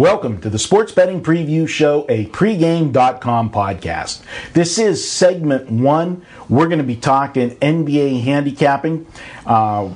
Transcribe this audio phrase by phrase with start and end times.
[0.00, 4.22] Welcome to the Sports Betting Preview Show, a pregame.com podcast.
[4.54, 6.24] This is segment one.
[6.48, 9.06] We're going to be talking NBA handicapping.
[9.44, 9.90] Uh,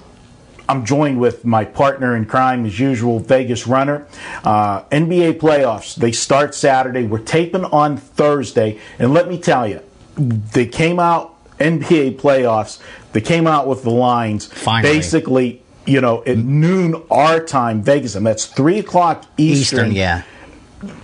[0.68, 4.06] I'm joined with my partner in crime, as usual, Vegas Runner.
[4.44, 7.06] Uh, NBA playoffs, they start Saturday.
[7.06, 8.78] We're taping on Thursday.
[8.98, 9.80] And let me tell you,
[10.18, 12.78] they came out, NBA playoffs,
[13.14, 14.92] they came out with the lines Finally.
[14.92, 19.90] basically, you know, at noon our time, Vegas, and that's 3 o'clock Eastern.
[19.90, 20.22] Eastern, yeah.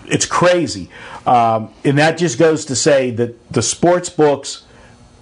[0.06, 0.90] It's crazy.
[1.26, 4.64] Um, and that just goes to say that the sports books,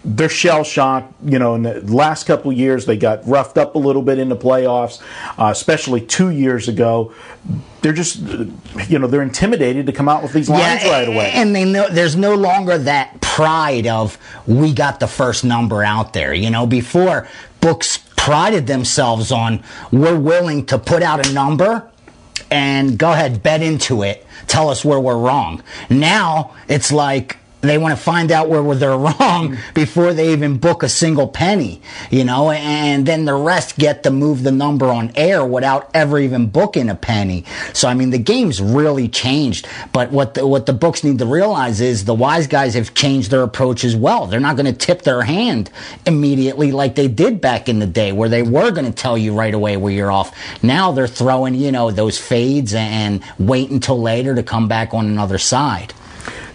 [0.04, 1.12] they're shell shocked.
[1.24, 4.18] You know, in the last couple of years, they got roughed up a little bit
[4.18, 5.02] in the playoffs,
[5.38, 7.12] uh, especially two years ago.
[7.82, 8.18] They're just,
[8.88, 11.30] you know, they're intimidated to come out with these lines right away.
[11.32, 16.12] And they know there's no longer that pride of we got the first number out
[16.12, 16.32] there.
[16.34, 17.28] You know, before
[17.60, 17.98] books
[18.28, 21.90] prided themselves on we're willing to put out a number
[22.50, 24.26] and go ahead bet into it.
[24.46, 25.62] Tell us where we're wrong.
[25.88, 30.82] Now it's like they want to find out where they're wrong before they even book
[30.82, 35.10] a single penny, you know, and then the rest get to move the number on
[35.16, 37.44] air without ever even booking a penny.
[37.72, 39.66] So I mean, the game's really changed.
[39.92, 43.30] But what the, what the books need to realize is the wise guys have changed
[43.30, 44.26] their approach as well.
[44.26, 45.70] They're not going to tip their hand
[46.06, 49.34] immediately like they did back in the day, where they were going to tell you
[49.34, 50.36] right away where you're off.
[50.62, 55.06] Now they're throwing you know those fades and wait until later to come back on
[55.06, 55.92] another side.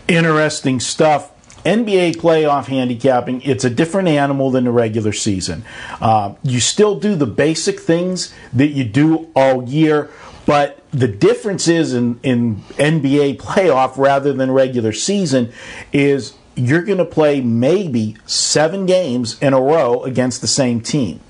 [0.08, 1.32] Interesting stuff.
[1.66, 5.64] NBA playoff handicapping, it's a different animal than the regular season.
[6.02, 10.10] Uh, you still do the basic things that you do all year,
[10.46, 15.54] but the difference is in, in NBA playoff rather than regular season
[15.94, 21.22] is you're going to play maybe seven games in a row against the same team.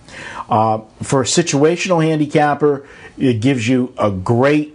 [0.49, 2.85] Uh, for a situational handicapper,
[3.17, 4.72] it gives you a great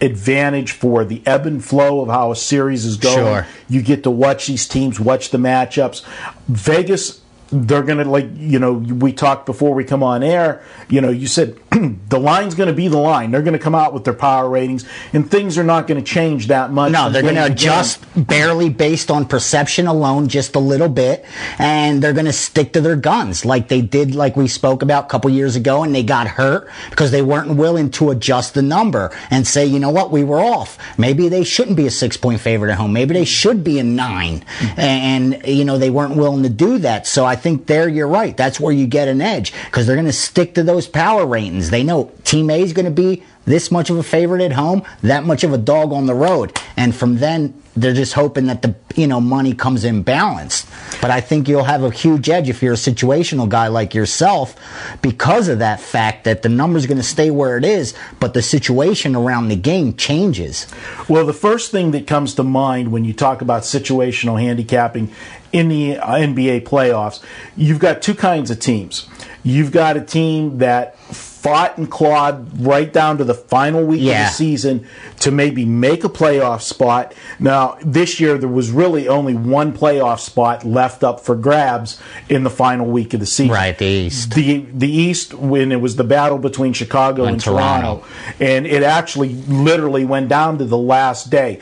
[0.00, 3.16] advantage for the ebb and flow of how a series is going.
[3.16, 3.46] Sure.
[3.68, 6.04] You get to watch these teams, watch the matchups.
[6.48, 11.00] Vegas, they're going to, like, you know, we talked before we come on air, you
[11.00, 11.58] know, you said
[12.08, 13.30] the line's going to be the line.
[13.30, 16.04] They're going to come out with their power ratings, and things are not going to
[16.04, 16.90] change that much.
[16.90, 21.24] No, they're going to adjust barely based on perception alone, just a little bit,
[21.58, 25.04] and they're going to stick to their guns like they did, like we spoke about
[25.04, 28.62] a couple years ago, and they got hurt because they weren't willing to adjust the
[28.62, 30.76] number and say, you know what, we were off.
[30.98, 32.92] Maybe they shouldn't be a six point favorite at home.
[32.92, 34.44] Maybe they should be a nine,
[34.76, 37.06] and you know they weren't willing to do that.
[37.06, 38.36] So I think there you're right.
[38.36, 41.59] That's where you get an edge because they're going to stick to those power ratings.
[41.68, 44.82] They know Team A is going to be this much of a favorite at home,
[45.02, 46.58] that much of a dog on the road.
[46.76, 50.68] And from then, they're just hoping that the you know money comes in balanced.
[51.00, 54.56] But I think you'll have a huge edge if you're a situational guy like yourself
[55.02, 58.42] because of that fact that the number's going to stay where it is, but the
[58.42, 60.66] situation around the game changes.
[61.08, 65.10] Well, the first thing that comes to mind when you talk about situational handicapping
[65.52, 67.22] in the uh, NBA playoffs,
[67.56, 69.08] you've got two kinds of teams.
[69.42, 70.96] You've got a team that
[71.40, 74.86] fought and clawed right down to the final week of the season
[75.20, 77.14] to maybe make a playoff spot.
[77.38, 82.44] Now, this year there was really only one playoff spot left up for grabs in
[82.44, 83.54] the final week of the season.
[83.54, 84.34] Right, the East.
[84.34, 88.00] The the East when it was the battle between Chicago and, And Toronto.
[88.00, 88.06] Toronto.
[88.38, 91.60] And it actually literally went down to the last day.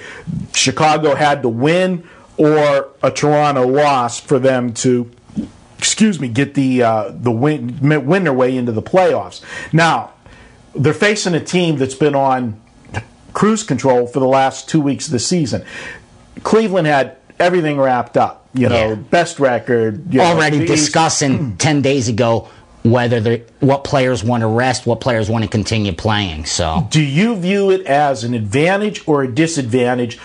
[0.54, 5.10] Chicago had to win or a Toronto loss for them to
[5.88, 9.40] excuse me, get the uh, the win win their way into the playoffs.
[9.72, 10.12] Now,
[10.74, 12.60] they're facing a team that's been on
[13.32, 15.64] cruise control for the last two weeks of the season.
[16.42, 18.46] Cleveland had everything wrapped up.
[18.52, 18.94] You know, Yeah.
[18.96, 20.12] best record.
[20.12, 22.48] know, Already the discussing 10 days ago
[22.82, 26.44] whether what players want to rest, what players want to continue playing.
[26.46, 30.18] So Do you view it as an advantage or a disadvantage?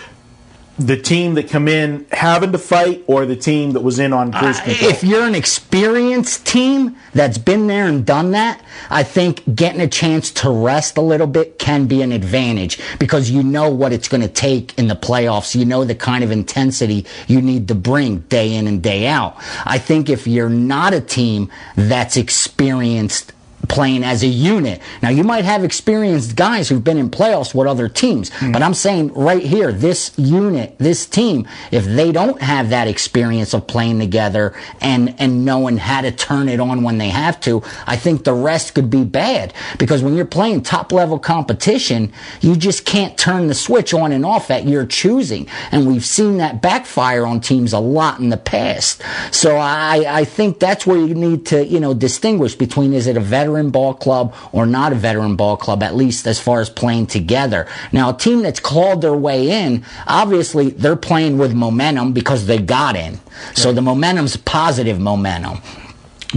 [0.78, 4.34] The team that come in having to fight, or the team that was in on
[4.34, 4.90] uh, cruise control?
[4.90, 8.60] if you're an experienced team that's been there and done that,
[8.90, 13.30] I think getting a chance to rest a little bit can be an advantage because
[13.30, 15.54] you know what it's going to take in the playoffs.
[15.54, 19.36] You know the kind of intensity you need to bring day in and day out.
[19.64, 23.32] I think if you're not a team that's experienced
[23.68, 24.80] playing as a unit.
[25.02, 28.52] Now you might have experienced guys who've been in playoffs with other teams, hmm.
[28.52, 33.54] but I'm saying right here, this unit, this team, if they don't have that experience
[33.54, 37.62] of playing together and and knowing how to turn it on when they have to,
[37.86, 42.56] I think the rest could be bad because when you're playing top level competition, you
[42.56, 46.62] just can't turn the switch on and off at your choosing, and we've seen that
[46.62, 49.02] backfire on teams a lot in the past.
[49.30, 53.16] So I I think that's where you need to you know distinguish between is it
[53.16, 56.68] a veteran ball club or not a veteran ball club, at least as far as
[56.68, 57.66] playing together.
[57.92, 62.58] Now, a team that's clawed their way in, obviously they're playing with momentum because they
[62.58, 63.20] got in.
[63.54, 65.58] So the momentum's positive momentum.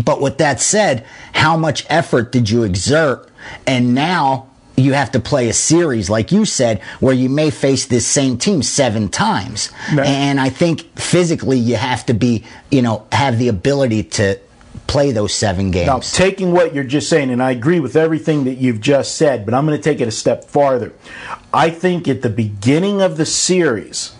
[0.04, 3.30] But with that said, how much effort did you exert?
[3.66, 7.88] And now you have to play a series, like you said, where you may face
[7.88, 9.72] this same team seven times.
[9.92, 10.06] Right.
[10.06, 14.40] And I think physically you have to be, you know, have the ability to
[14.88, 15.88] play those seven games.
[15.88, 19.46] Now, taking what you're just saying, and I agree with everything that you've just said,
[19.46, 20.94] but I'm going to take it a step farther.
[21.54, 24.14] I think at the beginning of the series,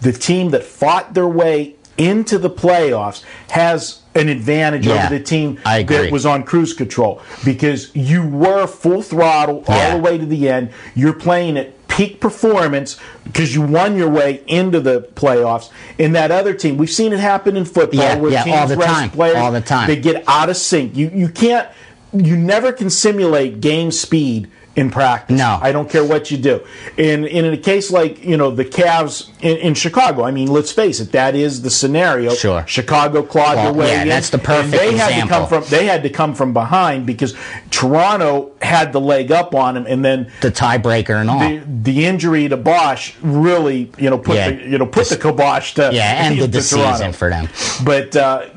[0.00, 5.22] the team that fought their way into the playoffs has an advantage Yeah, over the
[5.24, 5.96] team I agree.
[5.98, 9.96] that was on cruise control because you were full throttle all Yeah.
[9.96, 10.70] the way to the end.
[10.94, 15.70] You're playing at peak performance because you won your way into the playoffs.
[15.98, 18.66] In that other team, we've seen it happen in football Yeah, where yeah, teams all
[18.66, 19.88] the time, players, all the time.
[19.88, 20.96] They get out of sync.
[20.96, 21.68] You you can't
[22.14, 25.36] you never can simulate game speed in practice.
[25.38, 25.58] No.
[25.60, 26.64] I don't care what you do.
[26.96, 30.48] And, and in a case like, you know, the Cavs in, in Chicago, I mean,
[30.48, 32.32] let's face it, that is the scenario.
[32.32, 32.64] Sure.
[32.66, 34.08] Chicago clawed Well, their way yeah, in.
[34.08, 37.04] that's the and perfect they had to come from they had to come from behind
[37.04, 37.34] because
[37.70, 41.40] Toronto had the leg up on them and then the tiebreaker and all.
[41.40, 44.50] the, the injury to Bosh really, you know, put Yeah.
[44.52, 46.92] the you know put the kibosh to yeah, ended to the Toronto.
[46.92, 47.48] season for them.
[47.84, 48.48] But uh,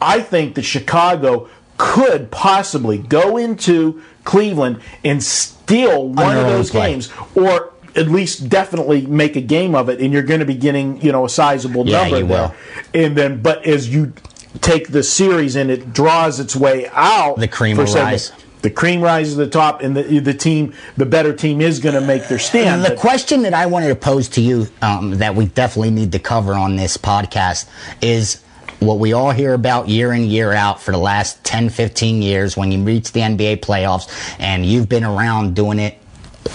[0.00, 1.48] I think that Chicago
[1.78, 6.92] could possibly go into Cleveland and steal one of those play.
[6.92, 10.00] games, or at least definitely make a game of it.
[10.00, 12.48] And you're going to be getting you know a sizable Yeah, number you there.
[12.48, 12.54] will.
[12.94, 14.12] And then, but as you
[14.60, 18.32] take the series and it draws its way out, The cream for will seven- rise.
[18.62, 21.96] The cream rises to the top, and the the team, the better team, is going
[21.96, 22.82] to make their stand.
[22.82, 26.12] the But- question that I wanted to pose to you um, that we definitely need
[26.12, 27.66] to cover on this podcast
[28.00, 28.38] is
[28.84, 32.56] what we all hear about year in, year out for the last 10, 15 years
[32.56, 34.08] when you reach the NBA playoffs
[34.38, 35.98] and you've been around doing it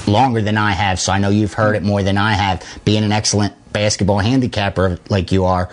[0.07, 3.03] longer than I have, so I know you've heard it more than I have, being
[3.03, 5.69] an excellent basketball handicapper like you are.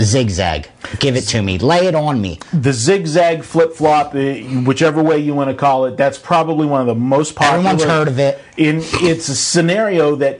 [0.00, 0.68] Zigzag.
[1.00, 1.58] Give it to me.
[1.58, 2.38] Lay it on me.
[2.52, 6.80] the zigzag flip flop, eh, whichever way you want to call it, that's probably one
[6.80, 7.58] of the most popular.
[7.58, 8.40] Everyone's heard of it.
[8.56, 10.38] In it's a scenario that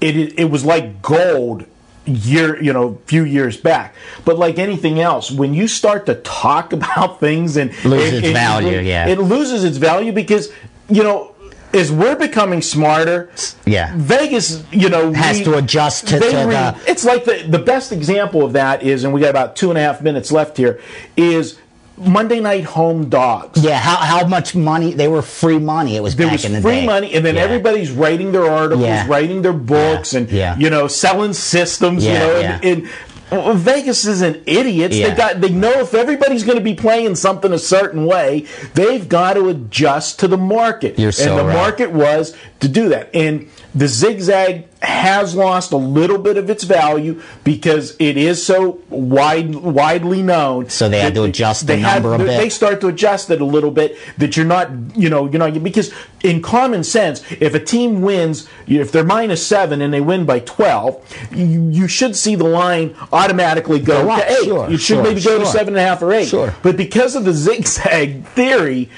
[0.00, 1.64] it it was like gold
[2.08, 3.94] year you know few years back
[4.24, 8.26] but like anything else when you start to talk about things and Loses and- its
[8.26, 9.06] and- value, yeah.
[9.08, 10.50] it loses its value because
[10.88, 11.34] you know
[11.74, 13.30] as we're becoming smarter
[13.66, 13.92] Yeah.
[13.96, 17.58] vegas you know Has we- to adjust to- they to the- it's like the the
[17.58, 20.56] best example of that is, and we got about two and a half minutes left
[20.56, 20.80] here,
[21.16, 21.58] is
[22.00, 23.62] Monday night home dogs.
[23.62, 24.92] Yeah, how, how much money?
[24.92, 25.96] They were free money.
[25.96, 26.86] It was There back was in the free day.
[26.86, 27.42] money, and then Yeah.
[27.42, 29.06] everybody's writing their articles, Yeah.
[29.08, 30.56] writing their books, and Yeah.
[30.58, 32.04] you know selling systems.
[32.04, 32.58] you know, yeah.
[32.62, 32.88] and, and
[33.30, 34.96] well, Vegas isn't idiots.
[34.96, 39.06] They got they know if everybody's going to be playing something a certain way, they've
[39.06, 40.98] got to adjust to the market.
[40.98, 41.54] You're so and the right.
[41.54, 43.14] market was to do that.
[43.14, 48.80] And the zigzag has lost a little bit of its value because it is so
[48.88, 50.68] wide widely known.
[50.68, 52.38] So they had to adjust the had- number a bit.
[52.38, 55.62] They start to adjust it a little bit that you're not, you know, you're not
[55.62, 55.92] because
[56.22, 60.40] in common sense, if a team wins, if they're minus seven and they win by
[60.40, 64.44] twelve, you, you should see the line automatically go, to eight.
[64.44, 66.28] sure, you should sure, maybe go to seven and a half or eight.
[66.28, 66.54] Sure.
[66.62, 68.90] But because of the zigzag theory.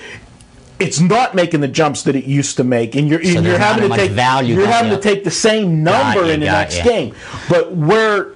[0.81, 3.91] It's not making the jumps that it used to make, and you're, and you're having
[3.91, 6.85] to take value you're having to take the same number you, in the next you.
[6.85, 7.15] game.
[7.49, 8.33] But where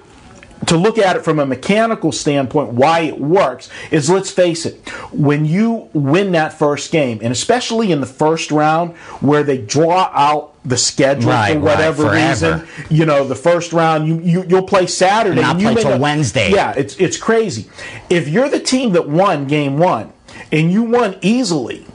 [0.67, 4.87] to look at it from a mechanical standpoint, why it works is let's face it,
[5.11, 10.09] when you win that first game, and especially in the first round where they draw
[10.13, 12.55] out the schedule Right, for whatever forever.
[12.57, 15.83] reason, you know, the first round you, you you'll play Saturday Not and you play
[15.83, 16.51] till Wednesday.
[16.51, 17.69] Yeah, it's it's crazy.
[18.09, 20.11] If you're the team that won game one
[20.51, 21.85] and you won easily,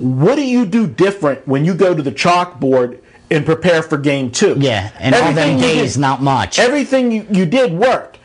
[0.00, 2.98] what do you do different when you go to the chalkboard
[3.30, 4.56] and prepare for game two?
[4.58, 6.58] Yeah, and all them Everything days, did- not much.
[6.58, 8.18] Everything you, you did worked.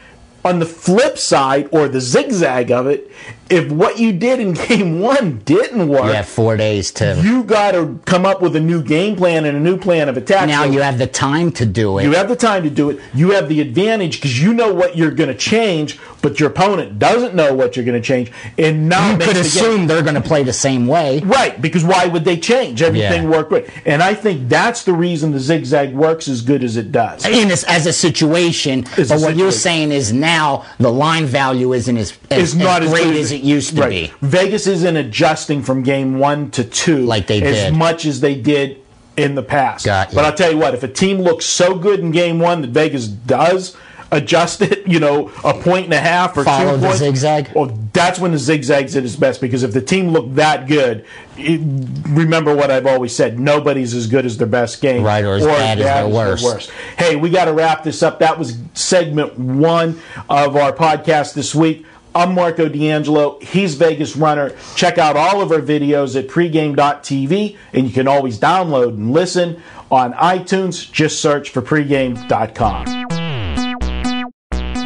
[0.44, 3.12] On the flip side, or the zigzag of it,
[3.50, 7.20] if what you did in game one didn't work, You have four days to.
[7.24, 10.18] you got to come up with a new game plan and a new plan of
[10.18, 10.48] attack.
[10.48, 12.04] now So you have the time to do it.
[12.04, 13.00] you have the time to do it.
[13.14, 16.98] You have the advantage because you know what you're going to change, but your opponent
[17.00, 18.32] doesn't know what you're going to change.
[18.58, 21.20] And now You could the game- assume they're going to play the same way.
[21.20, 22.82] Right, because why would they change?
[22.82, 23.30] Everything Yeah.
[23.30, 23.68] worked great.
[23.86, 27.25] And I think that's the reason the zigzag works as good as it does.
[27.25, 31.25] In this, as a situation, As but a what you're saying is now the line
[31.25, 33.89] value isn't as, as, It's not as as great as it used to right.
[33.89, 34.13] be.
[34.22, 37.74] Vegas isn't adjusting from game one to two Like they as did.
[37.75, 38.82] much as they did
[39.18, 39.86] in the past.
[39.86, 40.13] Got.
[40.13, 42.72] But I'll tell you what, if a team looks so good in game one that
[42.72, 43.77] Vegas does
[44.12, 47.51] adjust it, you know, a point and a half or Follow two the points, zigzag?
[47.56, 51.06] Well, that's when the zigzag's at its best because if the team looked that good,
[51.38, 51.62] it,
[52.10, 55.46] remember what I've always said: nobody's as good as their best game, Right, or as
[55.46, 56.72] bad as their worst.
[56.98, 58.20] Hey, we got to wrap this up.
[58.20, 61.86] That was segment one of our podcast this week.
[62.15, 63.39] I'm Marco D'Angelo.
[63.41, 64.55] He's Vegas Runner.
[64.77, 69.62] Check out all of our videos at pregame.tv, and you can always download and listen
[69.91, 70.89] on iTunes.
[70.89, 72.86] Just search for pregame.com.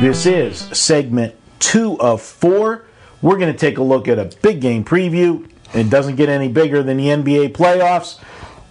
[0.01, 2.85] This is segment two of four.
[3.21, 5.47] We're going to take a look at a big game preview.
[5.75, 8.19] It doesn't get any bigger than the NBA playoffs.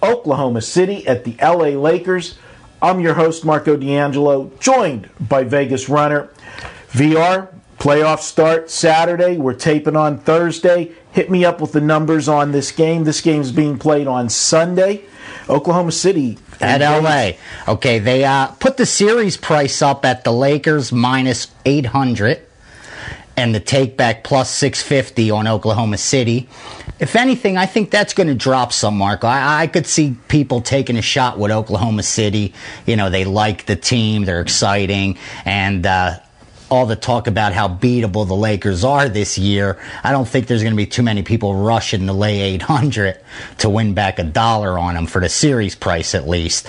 [0.02, 2.36] Oklahoma City at the LA Lakers.
[2.82, 6.28] I'm your host, Marco D'Angelo, joined by Vegas Runner.
[6.90, 9.38] VR, playoff start Saturday.
[9.38, 10.92] We're taping on Thursday.
[11.12, 13.04] Hit me up with the numbers on this game.
[13.04, 15.04] This game's being played on Sunday.
[15.48, 17.32] Oklahoma City At LA.
[17.72, 22.42] Okay, they uh, put the series price up at the Lakers minus 800
[23.36, 26.48] and the take back plus 650 on Oklahoma City.
[26.98, 29.22] If anything, I think that's going to drop some, Mark.
[29.22, 32.52] I, I could see people taking a shot with Oklahoma City.
[32.84, 36.18] You know, they like the team, they're exciting, and uh,
[36.70, 39.78] all the talk about how beatable the Lakers are this year.
[40.04, 43.18] I don't think there's going to be too many people rushing to lay 800
[43.58, 46.68] to win back a dollar on them for the series price, at least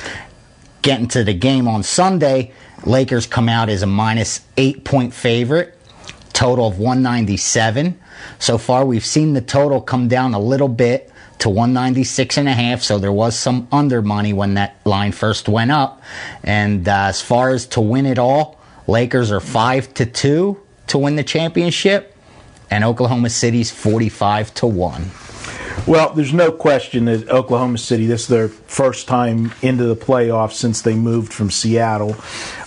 [0.81, 2.51] getting to the game on Sunday,
[2.85, 5.77] Lakers come out as a minus eight point favorite,
[6.33, 7.99] total of 197.
[8.39, 12.53] So far, we've seen the total come down a little bit to 196 and a
[12.53, 12.81] half.
[12.81, 16.01] So there was some under money when that line first went up.
[16.43, 18.58] And uh, as far as to win it all,
[18.89, 22.15] Lakers are five to two to win the championship,
[22.71, 25.11] and Oklahoma City's 45 to one.
[25.87, 30.53] Well, there's no question that Oklahoma City, this is their first time into the playoffs
[30.53, 32.15] since they moved from Seattle.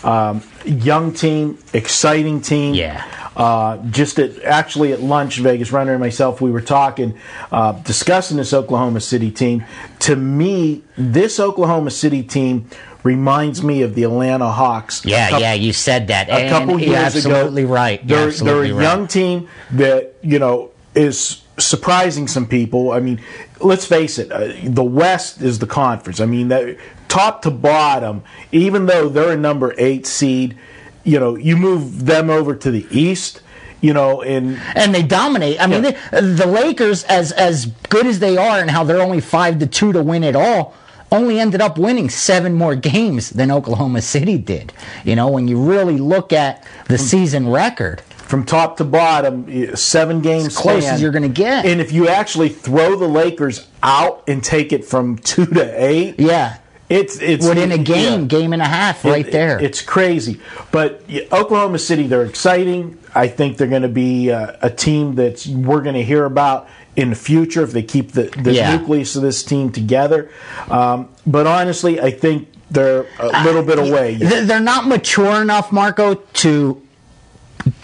[0.02, 2.74] Um, young team, exciting team.
[2.74, 3.04] Yeah.
[3.36, 7.18] Uh, just at actually at lunch, Vegas Runner and myself, we were talking,
[7.50, 9.64] uh, discussing this Oklahoma City team.
[10.00, 12.68] To me, this Oklahoma City team
[13.02, 15.04] reminds me of the Atlanta Hawks.
[15.04, 16.28] Yeah, Coup- yeah, you said that.
[16.28, 17.72] a And couple years absolutely ago.
[17.72, 18.00] right.
[18.04, 18.82] You're They're, absolutely they're a right.
[18.82, 22.92] young team that you know is surprising some people.
[22.92, 23.20] I mean,
[23.60, 26.20] let's face it, uh, the West is the conference.
[26.20, 26.76] I mean, that,
[27.08, 30.56] top to bottom, even though they're a number eight seed,
[31.04, 33.40] you know, you move them over to the East.
[33.80, 35.60] You know, and and they dominate.
[35.60, 35.90] I mean, Yeah.
[36.12, 39.66] they, the Lakers, as as good as they are, and how they're only five to
[39.66, 40.72] two to win it all,
[41.12, 44.72] only ended up winning seven more games than Oklahoma City did.
[45.04, 50.22] You know, when you really look at the season record, from top to bottom, seven
[50.22, 51.66] games close as you're gonna get.
[51.66, 56.18] And if you actually throw the Lakers out and take it from two to eight,
[56.18, 56.56] yeah,
[56.88, 58.26] it's it's within a game, yeah.
[58.26, 59.58] game and a half, right It- there.
[59.58, 60.40] It's crazy.
[60.70, 62.98] But Oklahoma City, they're exciting.
[63.14, 66.68] I think they're going to be uh, a team that we're going to hear about
[66.96, 68.76] in the future if they keep the, the Yeah.
[68.76, 70.30] nucleus of this team together.
[70.70, 74.12] Um, but honestly, I think they're a little bit away.
[74.12, 74.46] yet.
[74.46, 76.82] They're not mature enough, Marco, to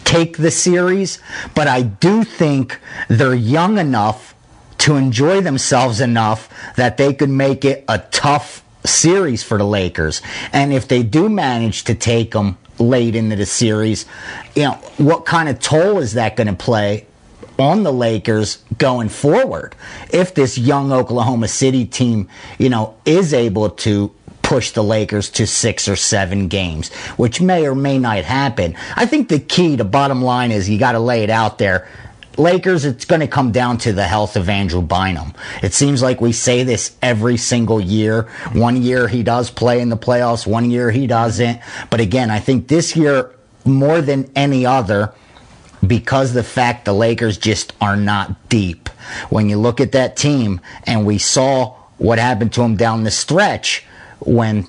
[0.04, 1.18] take the series,
[1.54, 4.34] but I do think they're young enough
[4.78, 10.22] to enjoy themselves enough that they could make it a tough series for the Lakers.
[10.52, 14.06] And if they do manage to take them late into the series,
[14.54, 17.06] you know, what kind of toll is that going to play
[17.58, 19.74] on the Lakers going forward
[20.12, 25.46] if this young Oklahoma City team, you know, is able to push the Lakers to
[25.46, 28.76] six or seven games, which may or may not happen.
[28.96, 31.88] I think the key, the bottom line is you got to lay it out there.
[32.38, 35.34] Lakers, it's going to come down to the health of Andrew Bynum.
[35.60, 38.22] It seems like we say this every single year.
[38.52, 41.60] One year he does play in the playoffs, one year he doesn't.
[41.90, 43.34] But again, I think this year,
[43.64, 45.12] more than any other,
[45.86, 48.88] because the fact the Lakers just are not deep.
[49.30, 53.10] When you look at that team, and we saw what happened to them down the
[53.10, 53.84] stretch
[54.20, 54.66] when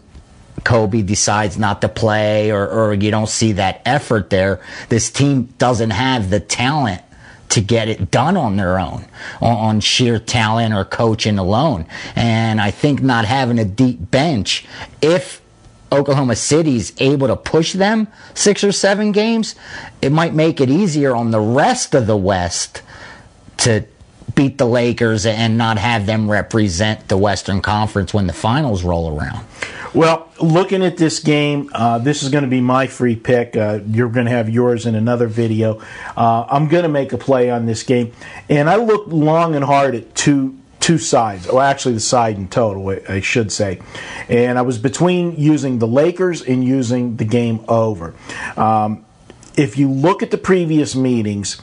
[0.63, 5.53] Kobe decides not to play or, or you don't see that effort there, this team
[5.57, 7.01] doesn't have the talent
[7.49, 9.05] to get it done on their own,
[9.41, 11.85] on, on sheer talent or coaching alone.
[12.15, 14.65] And I think not having a deep bench,
[15.01, 15.38] if
[15.91, 19.55] Oklahoma City's able to push them six or seven games,
[20.01, 22.81] it might make it easier on the rest of the West
[23.57, 23.85] to
[24.35, 29.17] beat the Lakers and not have them represent the Western Conference when the finals roll
[29.17, 29.45] around.
[29.93, 33.57] Well, looking at this game, uh, this is going to be my free pick.
[33.57, 35.81] Uh, you're going to have yours in another video.
[36.15, 38.13] Uh, I'm going to make a play on this game,
[38.49, 40.58] and I looked long and hard at two
[40.89, 41.45] two sides.
[41.45, 43.79] Well, actually, the side in total, I should say.
[44.27, 48.15] And I was between using the Lakers and using the game over.
[48.57, 49.05] Um,
[49.55, 51.61] if you look at the previous meetings,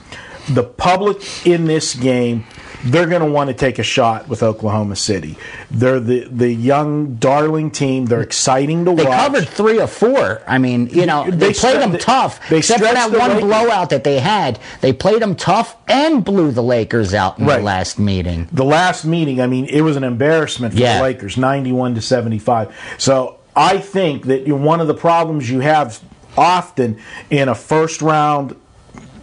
[0.49, 2.47] the public in this game
[2.87, 5.37] they're going to want to take a shot with Oklahoma City.
[5.71, 8.07] They're the the young darling team.
[8.07, 9.19] They're exciting to They watch.
[9.19, 10.43] covered three or four.
[10.47, 12.41] I mean, you know, They they, played them they- tough.
[12.49, 13.43] they except for that one Lakers.
[13.45, 14.59] blowout that they had.
[14.81, 17.59] They played them tough and blew the Lakers out in Right.
[17.59, 18.49] the last meeting.
[18.53, 20.99] the last meeting, I mean, it was an embarrassment for Yeah.
[20.99, 22.69] the Lakers, 91 to 75.
[22.99, 25.99] So I think that one of the problems you have
[26.37, 26.99] often
[27.31, 28.55] in a first round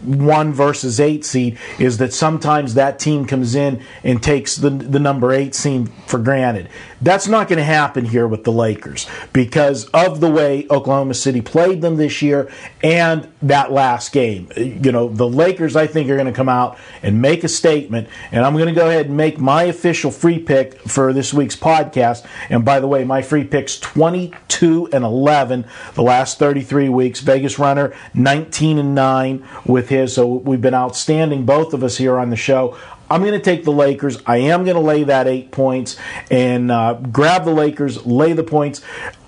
[0.04, 5.00] one versus eight seed is that sometimes that team comes in and takes the, the
[5.00, 6.70] number eight seed for granted.
[7.04, 11.42] That's not going to happen here with the Lakers because of the way Oklahoma City
[11.42, 12.50] played them this year
[12.82, 14.50] and that last game.
[14.56, 18.08] You know, the Lakers, I think, are going to come out and make a statement.
[18.32, 21.58] And I'm going to go ahead and make my official free pick for this week's
[21.58, 22.26] podcast.
[22.50, 27.20] And by the way, my free pick's 22 and 11 the last 33 weeks.
[27.20, 30.14] Vegas runner 19 and 9 with his.
[30.14, 32.78] So we've been outstanding, both of us here on the show.
[33.10, 34.22] I'm going to take the Lakers.
[34.26, 35.98] I am going to lay that eight points
[36.32, 38.82] and uh, grab the Lakers, lay the points.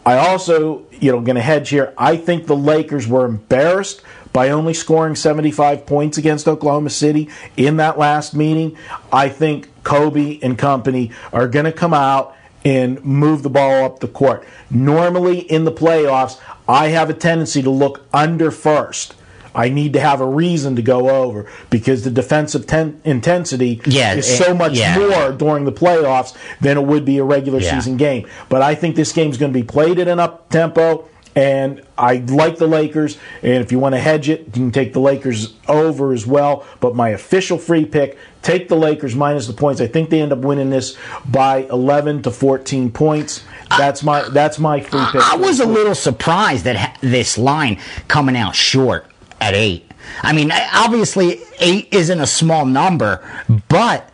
[0.06, 1.94] I also, you know, going to hedge here.
[1.98, 4.02] I think the Lakers were embarrassed
[4.34, 8.78] by only scoring 75 points against Oklahoma City in that last meeting.
[9.12, 14.00] I think Kobe and company are going to come out and move the ball up
[14.00, 14.46] the court.
[14.70, 19.16] Normally in the playoffs, I have a tendency to look under first.
[19.56, 24.14] I need to have a reason to go over because the defensive ten- intensity Yeah,
[24.16, 24.98] is it- so much yeah.
[25.00, 27.76] more during the playoffs than it would be a regular Yeah.
[27.80, 28.28] season game.
[28.50, 31.06] But I think this game's going to be played at an up tempo.
[31.38, 33.18] And I like the Lakers.
[33.44, 36.64] And if you want to hedge it, you can take the Lakers over as well.
[36.80, 39.82] But my official free pick, take the Lakers minus the points.
[39.82, 40.96] I think they end up winning this
[41.30, 43.44] by 11 to 14 points.
[43.78, 45.22] That's my that's my free pick.
[45.30, 49.06] I was a little surprised that this line coming out short
[49.42, 49.92] at eight.
[50.22, 53.24] I mean, obviously, eight isn't a small number,
[53.70, 54.10] but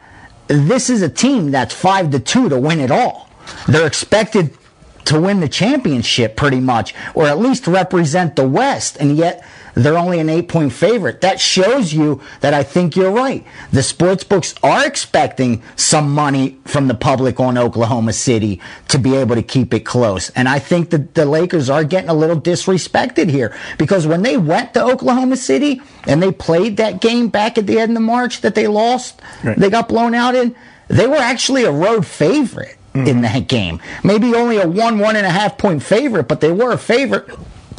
[0.48, 3.30] this is a team that's five to two to win it all.
[3.68, 4.58] They're expected
[5.06, 9.98] to win the championship pretty much, or at least represent the West, and yet they're
[9.98, 11.22] only an eight point favorite.
[11.22, 13.46] That shows you that I think you're right.
[13.72, 19.16] The sports books are expecting some money from the public on Oklahoma City to be
[19.16, 20.30] able to keep it close.
[20.32, 24.38] And I think that the Lakers are getting a little disrespected here because when they
[24.38, 28.42] went to Oklahoma City and they played that game back at the end of March
[28.42, 29.58] that they lost, Right.
[29.58, 30.56] they got blown out in,
[30.88, 32.78] they were actually a road favorite.
[32.94, 33.08] Mm-hmm.
[33.08, 36.52] In that game, maybe only a one, one and a half point favorite, but they
[36.52, 37.30] were a favorite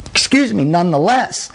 [0.09, 1.51] excuse me, nonetheless.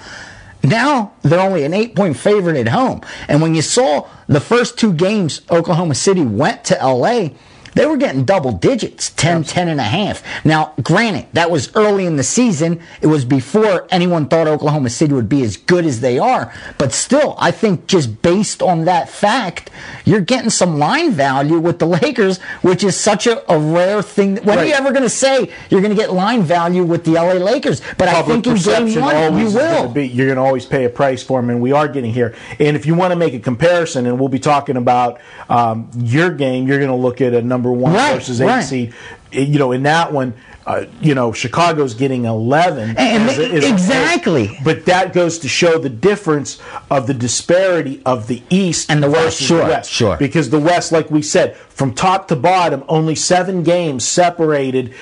[0.62, 3.00] Now they're only an eight point favorite at home.
[3.28, 7.30] And when you saw the first two games Oklahoma City went to LA,
[7.78, 10.24] they were getting double digits 10 10 and a half.
[10.44, 12.80] Now granted that was early in the season.
[13.00, 16.52] It was before anyone thought oklahoma city would be as good as they are.
[16.76, 19.70] But still i think just based on that fact
[20.04, 24.38] you're getting some line value with the lakers which is such a, a rare thing.
[24.38, 27.12] When are you ever going to say you're going to get line value with the
[27.12, 27.80] la lakers?
[27.96, 29.88] But i think in game one you will.
[29.88, 32.34] be, you're going to always pay a price for them, and we are getting here.
[32.58, 36.30] And if you want to make a comparison, and we'll be talking about um, your
[36.30, 38.60] game, you're going to look at a number one Right, versus eight right.
[38.62, 38.94] seed.
[39.32, 40.34] You know, in that one.
[40.66, 42.90] Uh, you know, Chicago's getting 11.
[42.98, 44.58] And- as as exactly.
[44.62, 46.58] but that goes to show the difference
[46.90, 49.90] of the disparity of the East And the West, sure, the West.
[49.90, 50.18] sure.
[50.18, 54.92] Because the West, like we said, from top to bottom, only seven games separated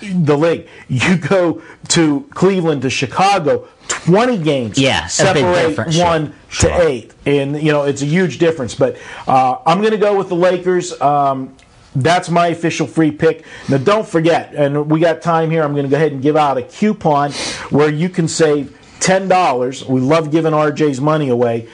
[0.00, 0.66] the league.
[0.88, 6.70] You go to Cleveland to Chicago, 20 games Yeah, separate sure, one sure.
[6.70, 7.12] to eight.
[7.26, 8.74] And, you know, it's a huge difference.
[8.74, 10.98] But uh, I'm going to go with the Lakers.
[11.02, 11.54] Um,
[11.94, 13.44] that's my official free pick.
[13.68, 16.36] Now, don't forget, and we got time here, I'm going to go ahead and give
[16.36, 17.32] out a coupon
[17.70, 19.88] where you can save $10.
[19.88, 21.68] We love giving RJ's money away.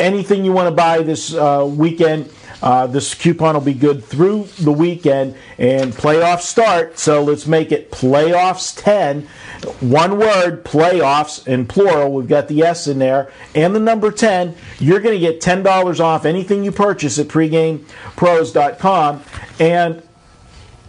[0.00, 2.30] Anything you want to buy this uh, weekend,
[2.62, 6.98] Uh, this coupon will be good through the weekend and playoffs start.
[6.98, 9.28] So let's make it playoffs 10.
[9.80, 12.12] One word, playoffs in plural.
[12.12, 14.54] We've got the S in there and the number 10.
[14.78, 19.22] You're going to get $10 off anything you purchase at pregamepros.com.
[19.58, 20.02] And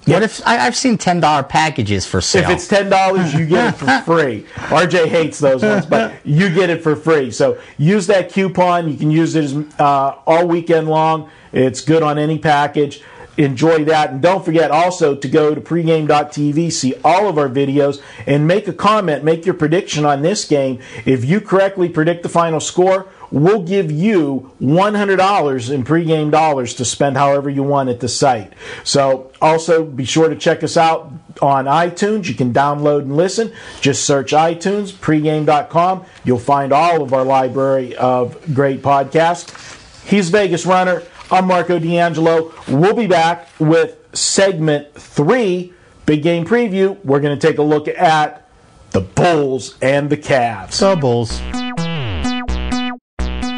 [0.05, 2.43] What if I've seen ten dollar packages for sale?
[2.43, 4.45] if it's ten dollars, you get it for free.
[4.55, 7.29] RJ hates those ones, but you get it for free.
[7.31, 8.89] So use that coupon.
[8.89, 11.29] You can use it as, uh, all weekend long.
[11.51, 13.01] It's good on any package.
[13.37, 18.01] Enjoy that, and don't forget also to go to pregame.tv, see all of our videos,
[18.25, 20.79] and make a comment, make your prediction on this game.
[21.05, 26.85] If you correctly predict the final score, we'll give you $100 in pregame dollars to
[26.85, 28.53] spend however you want at the site.
[28.83, 32.27] So also be sure to check us out on iTunes.
[32.27, 33.53] You can download and listen.
[33.81, 36.05] Just search iTunes, pregame.com.
[36.23, 39.75] You'll find all of our library of great podcasts.
[40.07, 41.03] He's Vegas Runner.
[41.29, 42.53] I'm Marco D'Angelo.
[42.69, 45.73] We'll be back with segment three,
[46.05, 47.03] big game preview.
[47.03, 48.47] We're going to take a look at
[48.91, 50.79] the Bulls and the Cavs.
[50.79, 51.37] Go Bulls.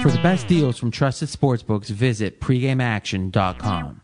[0.02, 4.02] For the best deals from trusted sportsbooks, visit pregameaction.com.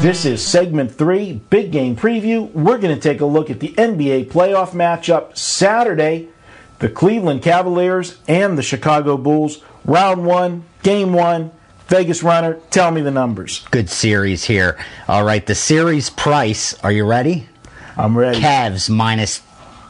[0.00, 2.50] This is segment three, big game preview.
[2.52, 6.28] We're going to take a look at the NBA playoff matchup Saturday
[6.82, 9.62] the Cleveland Cavaliers and the Chicago Bulls.
[9.84, 11.52] Round one, game one.
[11.86, 13.64] Vegas Runner, tell me the numbers.
[13.70, 14.76] Good series here.
[15.06, 16.74] All right, the series price.
[16.82, 17.46] Are you ready?
[17.96, 18.40] I'm ready.
[18.40, 19.42] Cavs minus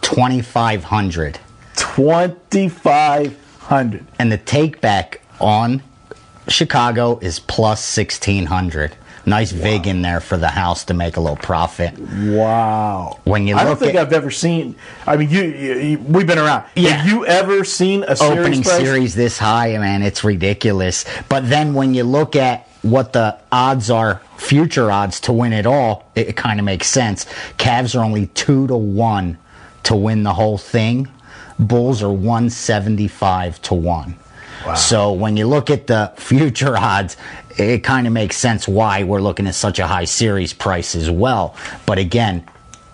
[0.02, 1.38] 2,500.
[1.76, 4.06] 2,500.
[4.18, 5.82] And the take back on
[6.46, 9.62] Chicago is plus 1,600 nice wow.
[9.62, 11.98] vig in there for the house to make a little profit.
[11.98, 13.20] Wow.
[13.24, 14.76] When you look, I don't think at, I've ever seen.
[15.06, 16.64] I mean, you, you, you, we've been around.
[16.74, 16.90] Yeah.
[16.90, 19.76] Have you ever seen a opening series this high?
[19.78, 21.04] Man, it's ridiculous.
[21.28, 25.66] But then when you look at what the odds are, future odds to win it
[25.66, 27.24] all, it, it kind of makes sense.
[27.58, 29.38] Cavs are only two to one
[29.84, 31.08] to win the whole thing.
[31.58, 34.16] Bulls are one seventy five to one.
[34.66, 34.74] Wow.
[34.74, 37.16] So when you look at the future odds,
[37.56, 41.10] it kind of makes sense why we're looking at such a high series price as
[41.10, 41.56] well.
[41.86, 42.48] But again,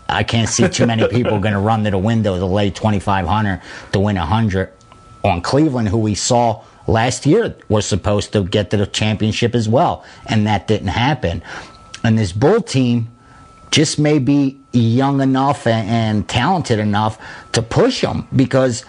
[0.09, 3.61] I can't see too many people going to run to the window to lay 2500
[3.93, 4.73] to win 100
[5.25, 9.69] on Cleveland, who we saw last year was supposed to get to the championship as
[9.69, 11.43] well, and that didn't happen.
[12.03, 13.09] And this Bull team
[13.71, 17.19] just may be young enough and, and talented enough
[17.53, 18.85] to push them because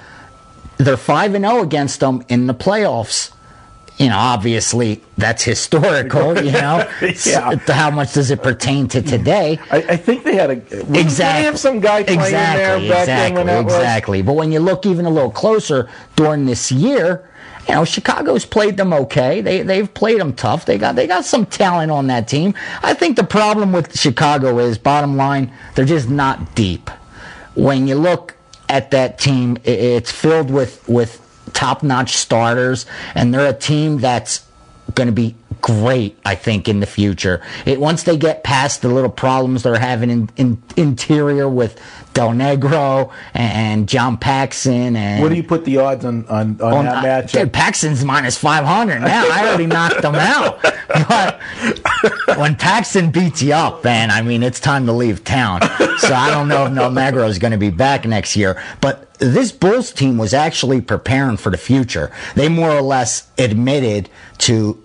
[0.78, 3.32] they're 5 and 0 against them in the playoffs.
[4.00, 6.90] You know, obviously that's historical, you know.
[7.02, 7.60] Yeah.
[7.66, 9.60] So how much does it pertain to today?
[9.70, 10.54] I, I think they had a.
[10.98, 11.44] Exactly.
[11.44, 13.74] have some guy playing exactly, there back exactly, then that was?
[13.74, 14.22] exactly.
[14.22, 17.30] But when you look even a little closer during this year,
[17.68, 19.42] you know, Chicago's played them okay.
[19.42, 20.66] They they've played them tough.
[20.66, 22.56] They got they got some talent on that team.
[22.82, 26.90] I think the problem with Chicago is bottom line, they're just not deep.
[27.56, 28.36] When you look
[28.70, 31.22] at that team, it's filled with with
[31.54, 32.86] top-notch starters
[33.16, 34.46] and they're a team that's
[34.96, 37.42] going to be great, I think, in the future.
[37.66, 41.80] It once they get past the little problems they're having in, in interior with
[42.14, 46.60] Del Negro and, and John Paxson and What do you put the odds on on,
[46.62, 47.32] on, on- that matchup?
[47.42, 49.28] Dude, Paxson's minus 500 now.
[49.30, 50.60] I already knocked them out.
[51.08, 51.40] But
[52.38, 55.62] when Paxson beats you up, man, I mean, it's time to leave town.
[55.98, 58.62] So I don't know if Del Negro is going to be back next year.
[58.82, 62.12] But this Bulls team was actually preparing for the future.
[62.36, 64.82] They more or less admitted to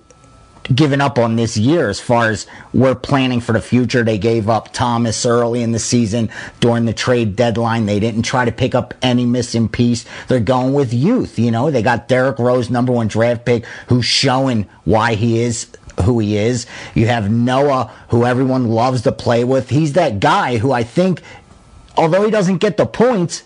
[0.74, 4.02] giving up on this year as far as we're planning for the future.
[4.02, 7.86] They gave up Thomas early in the season during the trade deadline.
[7.86, 10.04] They didn't try to pick up any missing piece.
[10.28, 11.38] They're going with youth.
[11.38, 15.68] You know, they got Derrick Rose, number one draft pick, who's showing why he is
[16.02, 16.66] who he is.
[16.94, 19.70] You have Noah, who everyone loves to play with.
[19.70, 21.22] He's that guy who I think,
[21.96, 23.44] although he doesn't get the points,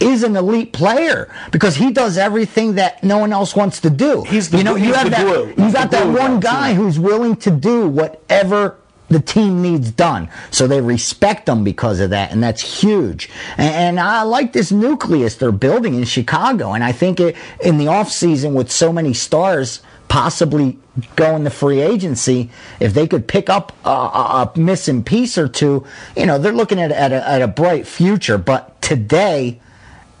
[0.00, 4.22] is an elite player because he does everything that no one else wants to do.
[4.24, 5.48] He's the you know, you have that, glue.
[5.64, 6.76] you got that one guy team.
[6.76, 8.76] who's willing to do whatever
[9.08, 10.28] the team needs done.
[10.50, 13.30] So they respect him because of that, and that's huge.
[13.56, 17.78] And, and I like this nucleus they're building in Chicago, and I think it, in
[17.78, 20.78] the offseason with so many stars possibly
[21.16, 25.48] going to free agency, if they could pick up a, a, a missing piece or
[25.48, 25.84] two,
[26.16, 28.38] you know, they're looking at, at, a, at a bright future.
[28.38, 29.60] But today,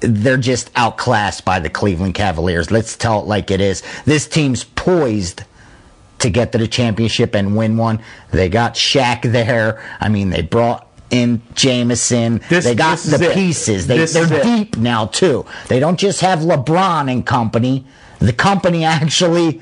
[0.08, 2.70] they're just outclassed by the Cleveland Cavaliers.
[2.70, 3.82] Let's tell it like it is.
[4.04, 5.44] This team's poised
[6.18, 8.00] to get to the championship and win one.
[8.30, 9.82] They got Shaq there.
[10.00, 12.40] I mean, they brought in Jamison.
[12.48, 13.86] This- they got the pieces.
[13.86, 14.42] They, it.
[14.42, 15.46] deep now too.
[15.68, 17.84] They don't just have LeBron and company.
[18.20, 19.60] The company actually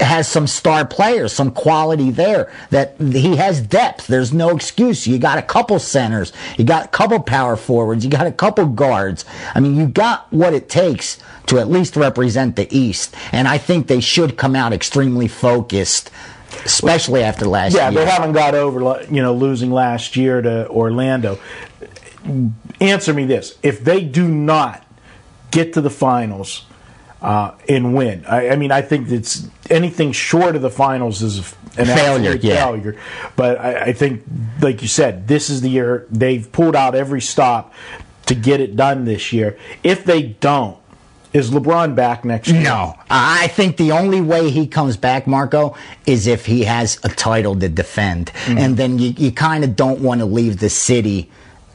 [0.00, 2.52] has some star players, some quality there.
[2.70, 4.06] That he has depth.
[4.06, 5.06] There's no excuse.
[5.06, 8.66] You got a couple centers, you got a couple power forwards, you got a couple
[8.66, 9.24] guards.
[9.54, 13.14] I mean, you got what it takes to at least represent the East.
[13.32, 16.10] And I think they should come out extremely focused,
[16.64, 18.00] especially after last Yeah, year.
[18.00, 21.38] Yeah, they haven't got over you know losing last year to Orlando.
[22.80, 24.84] Answer me this: If they do not
[25.50, 26.66] get to the finals
[27.20, 31.54] uh, and win, I, I mean, I think it's anything short of the finals is
[31.76, 32.64] an Failure, yeah.
[32.64, 32.96] failure.
[33.36, 34.24] But I, I think,
[34.60, 37.72] like you said, this is the year they've pulled out every stop
[38.26, 39.58] to get it done this year.
[39.82, 40.76] If they don't,
[41.32, 42.62] is LeBron back next year?
[42.62, 45.76] No, I think the only way he comes back, Marco,
[46.06, 50.00] is if he has a title to defend, and then you, you kind of don't
[50.00, 51.30] want to leave the city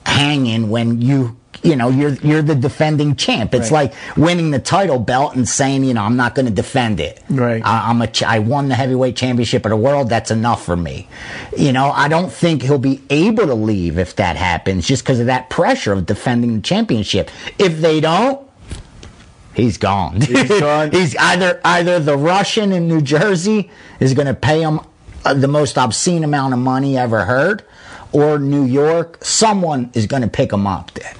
[0.05, 1.37] hanging when you.
[1.61, 3.53] You know, you're you're the defending champ.
[3.53, 3.91] It's Right.
[3.93, 7.21] like winning the title belt and saying, you know, I'm not going to defend it.
[7.29, 7.61] Right.
[7.65, 10.09] I, I'm a ch- I won the heavyweight championship of the world.
[10.09, 11.07] That's enough for me.
[11.57, 15.19] You know, I don't think he'll be able to leave if that happens, just because
[15.19, 17.29] of that pressure of defending the championship.
[17.59, 18.39] If they don't,
[19.53, 20.19] He's gone.
[20.21, 20.91] He's gone?
[20.91, 24.79] He's either either the Russian in New Jersey is going to pay him
[25.25, 27.63] uh, the most obscene amount of money ever heard,
[28.11, 30.91] or New York, someone is going to pick him up.
[30.95, 31.13] Then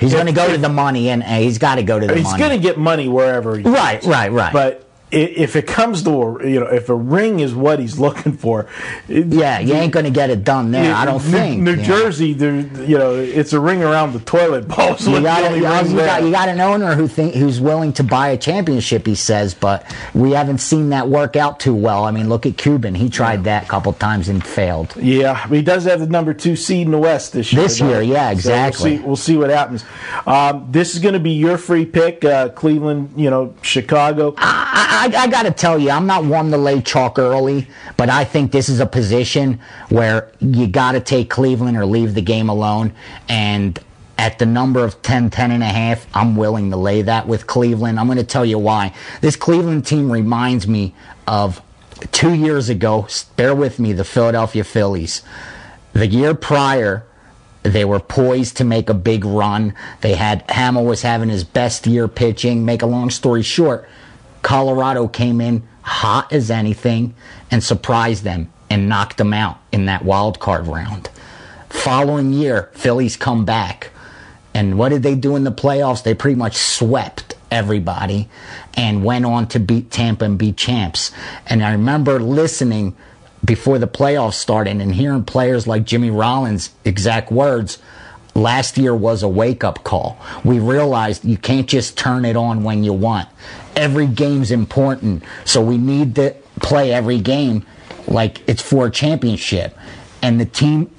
[0.00, 2.12] he's going to go to the money, and uh, he's got to go to the
[2.12, 2.20] money.
[2.22, 2.38] He's money.
[2.42, 4.10] going to get money wherever he Right, goes.
[4.10, 4.52] right, right.
[4.52, 8.32] But if it comes to a, you know, if a ring is what he's looking
[8.36, 8.66] for,
[9.08, 10.94] it- yeah, you ain't going to get it done there.
[10.94, 11.62] I don't New, think.
[11.62, 11.82] New know.
[11.82, 14.96] Jersey, there, you know, it's a ring around the toilet bowl.
[14.96, 15.88] So You got, you, got,
[16.22, 19.06] you, got, an owner who think who's willing to buy a championship.
[19.06, 22.04] He says, but we haven't seen that work out too well.
[22.04, 24.94] I mean, look at Cuban; he tried that a couple times and failed.
[24.96, 27.62] Yeah, he does have the number two seed in the West this year.
[27.62, 28.90] This year, yeah, So exactly.
[28.98, 29.84] we'll, see, we'll see what happens.
[30.26, 33.12] Um, this is going to be your free pick, uh, Cleveland.
[33.16, 34.34] You know, Chicago.
[34.36, 38.10] I, I, I got to tell you, I'm not one to lay chalk early, but
[38.10, 42.22] I think this is a position where you got to take Cleveland or leave the
[42.22, 42.92] game alone.
[43.28, 43.78] And
[44.18, 47.46] at the number of 10, 10 and a half, I'm willing to lay that with
[47.46, 47.98] Cleveland.
[47.98, 48.92] I'm going to tell you why.
[49.22, 50.94] This Cleveland team reminds me
[51.26, 51.62] of
[52.12, 53.08] two years ago.
[53.36, 55.22] Bear with me, the Philadelphia Phillies.
[55.94, 57.06] The year prior,
[57.62, 59.74] they were poised to make a big run.
[60.02, 62.64] They had Hamels was having his best year pitching.
[62.64, 63.88] Make a long story short,
[64.50, 67.14] Colorado came in hot as anything
[67.52, 71.08] and surprised them and knocked them out in that wild card round.
[71.68, 73.90] Following year, Phillies come back.
[74.52, 76.02] And what did they do in the playoffs?
[76.02, 78.28] They pretty much swept everybody
[78.74, 81.12] and went on to beat Tampa and be champs.
[81.46, 82.96] And I remember listening
[83.44, 87.78] before the playoffs started and hearing players like Jimmy Rollins' exact words.
[88.34, 90.18] Last year was a wake up call.
[90.44, 93.28] We realized you can't just turn it on when you want.
[93.76, 95.22] Every game's important.
[95.44, 97.66] So we need to play every game
[98.06, 99.76] like it's for a championship.
[100.22, 100.90] And the team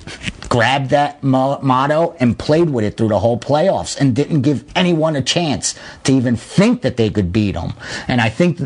[0.49, 4.65] grabbed that mo- motto and played with it through the whole playoffs and didn't give
[4.75, 7.73] anyone a chance to even think that they could beat them.
[8.07, 8.60] And I think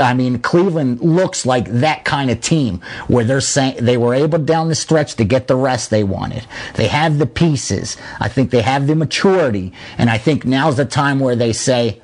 [0.00, 4.38] I mean, Cleveland looks like that kind of team where they're saying they were able
[4.38, 6.46] down the stretch to get the rest they wanted.
[6.74, 7.98] They have the pieces.
[8.18, 9.72] I think they have the maturity.
[9.98, 12.00] And I think now's the time where they say,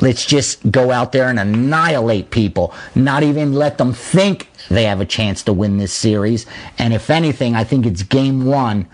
[0.00, 5.00] let's just go out there and annihilate people, not even let them think they have
[5.00, 6.46] a chance to win this series.
[6.78, 8.86] And if anything, I think it's game one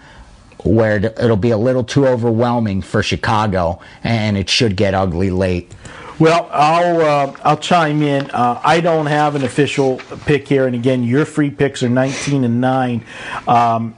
[0.65, 5.73] where it'll be a little too overwhelming for Chicago and it should get ugly late.
[6.19, 8.31] Well, I'll uh, I'll chime in.
[8.31, 12.43] Uh, I don't have an official pick here, and again, your free picks are 19
[12.43, 13.05] and nine.
[13.47, 13.95] Um,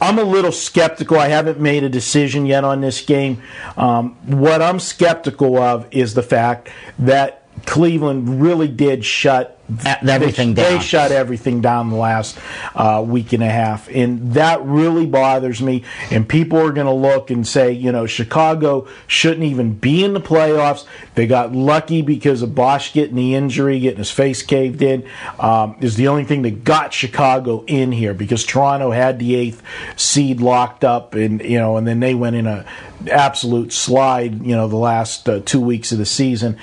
[0.00, 1.18] I'm a little skeptical.
[1.18, 3.42] I haven't made a decision yet on this game.
[3.76, 9.53] Um, what I'm skeptical of is the fact that Cleveland really did shut
[9.86, 10.72] Everything they, down.
[10.72, 12.38] They shut everything down the last
[12.74, 15.84] uh, week and a half, and that really bothers me.
[16.10, 20.12] And people are going to look and say, you know, Chicago shouldn't even be in
[20.12, 20.84] the playoffs.
[21.14, 25.08] They got lucky because of Bosh getting the injury, getting his face caved in.
[25.38, 29.62] Um, is the only thing that got Chicago in here because Toronto had the eighth
[29.96, 32.66] seed locked up, and you know, and then they went in a
[33.10, 34.44] absolute slide.
[34.44, 36.58] You know, the last uh, two weeks of the season.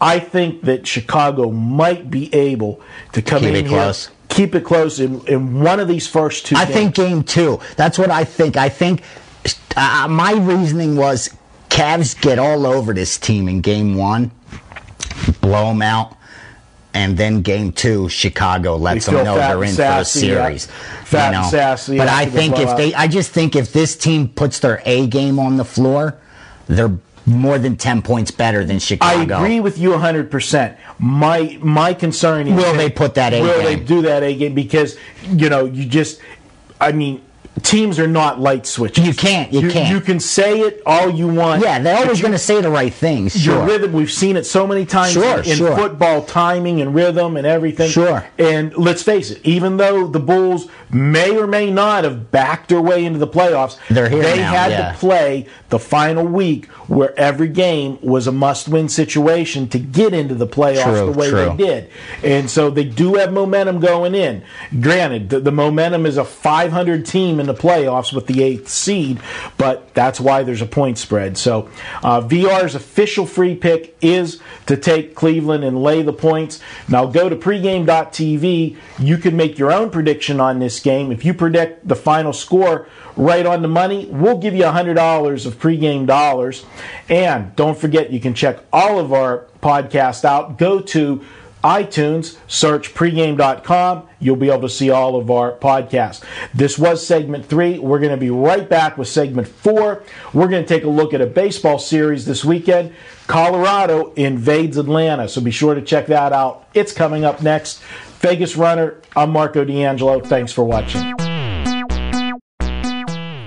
[0.00, 2.80] I think that Chicago might be able
[3.12, 4.10] to come Keep in it here, close.
[4.28, 6.56] keep it close in, in one of these first two.
[6.56, 6.74] I games.
[6.74, 7.60] think game two.
[7.76, 8.56] That's what I think.
[8.56, 9.02] I think
[9.76, 11.30] uh, my reasoning was
[11.68, 14.30] Cavs get all over this team in game one,
[15.40, 16.16] blow them out,
[16.94, 20.44] and then game two, Chicago lets them know they're in sassy, for a yeah.
[20.46, 20.66] series.
[21.04, 22.76] Fat and sassy But I think if blowout.
[22.78, 26.16] they, I just think if this team puts their A game on the floor,
[26.66, 29.34] they're more than 10 points better than Chicago.
[29.34, 30.76] I agree with you 100%.
[30.98, 34.54] My my concern is Will they put that A Will they do that A game
[34.54, 34.96] because
[35.28, 36.20] you know, you just
[36.80, 37.22] I mean,
[37.60, 39.06] teams are not light switches.
[39.06, 39.88] You can't, you can't.
[39.90, 41.62] You can say it all you want.
[41.62, 43.44] Yeah, they're always going to say the right things.
[43.44, 45.76] Your rhythm, we've seen it so many times Sure, in, in sure.
[45.76, 47.90] football, timing and rhythm and everything.
[47.90, 48.26] Sure.
[48.38, 52.80] And let's face it, even though the Bulls may or may not have backed their
[52.80, 54.92] way into the playoffs, They're here they now, had yeah.
[54.92, 60.34] to play the final week where every game was a must-win situation to get into
[60.34, 61.48] the playoffs True, the way true.
[61.50, 61.90] they did.
[62.24, 64.42] And so they do have momentum going in.
[64.80, 69.20] Granted, the, the momentum is a 500 team in the playoffs with the eighth seed,
[69.56, 71.36] but that's why there's a point spread.
[71.36, 71.68] So
[72.02, 76.60] uh, VR's official free pick is to take Cleveland and lay the points.
[76.88, 78.76] Now go to pregame.tv.
[78.98, 81.10] You can make your own prediction on this game.
[81.10, 82.86] If you predict the final score
[83.16, 86.64] right on the money, we'll give you $100 of pregame dollars.
[87.08, 90.56] And don't forget, you can check all of our podcasts out.
[90.58, 91.24] Go to
[91.62, 94.08] iTunes, search pregame.com.
[94.18, 96.22] You'll be able to see all of our podcasts.
[96.54, 97.78] This was segment three.
[97.78, 100.02] We're going to be right back with segment four.
[100.32, 102.94] We're going to take a look at a baseball series this weekend.
[103.26, 106.66] Colorado invades Atlanta, so be sure to check that out.
[106.74, 107.82] It's coming up next.
[108.20, 110.20] Vegas Runner, I'm Marco D'Angelo.
[110.20, 111.14] Thanks for watching.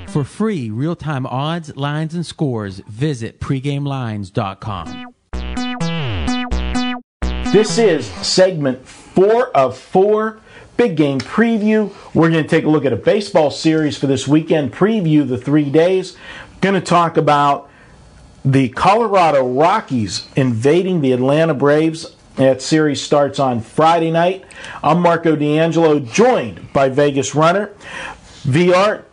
[0.08, 5.14] For free real-time odds, lines, and scores, visit pregamelines.com.
[7.54, 10.40] This is segment four of four.
[10.76, 11.94] Big game preview.
[12.16, 15.38] We're going to take a look at a baseball series for this weekend, preview the
[15.38, 16.18] three days.
[16.62, 17.70] Going to talk about
[18.44, 22.16] the Colorado Rockies invading the Atlanta Braves.
[22.38, 24.46] That series starts on Friday night.
[24.82, 27.72] I'm Marco D'Angelo, joined by Vegas Runner.
[28.46, 29.04] VR,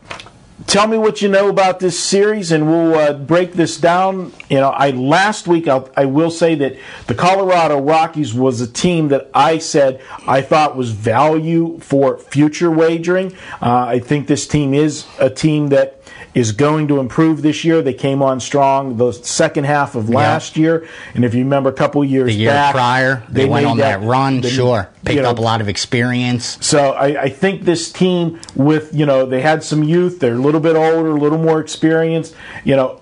[0.66, 4.32] tell me what you know about this series, and we'll uh, break this down.
[4.48, 8.66] You know, I last week I'll, I will say that the Colorado Rockies was a
[8.66, 13.34] team that I said I thought was value for future wagering.
[13.60, 15.99] Uh, I think this team is a team that
[16.34, 17.82] is going to improve this year.
[17.82, 21.72] They came on strong the second half of last year, and if you remember a
[21.74, 24.88] couple years The year back, prior, they, went made on that, run, they- sure.
[25.04, 26.58] Picked you know, up a lot of experience.
[26.60, 30.20] so I, I think this team, with you know, they had some youth.
[30.20, 32.34] They're a little bit older, a little more experienced.
[32.64, 33.00] You know,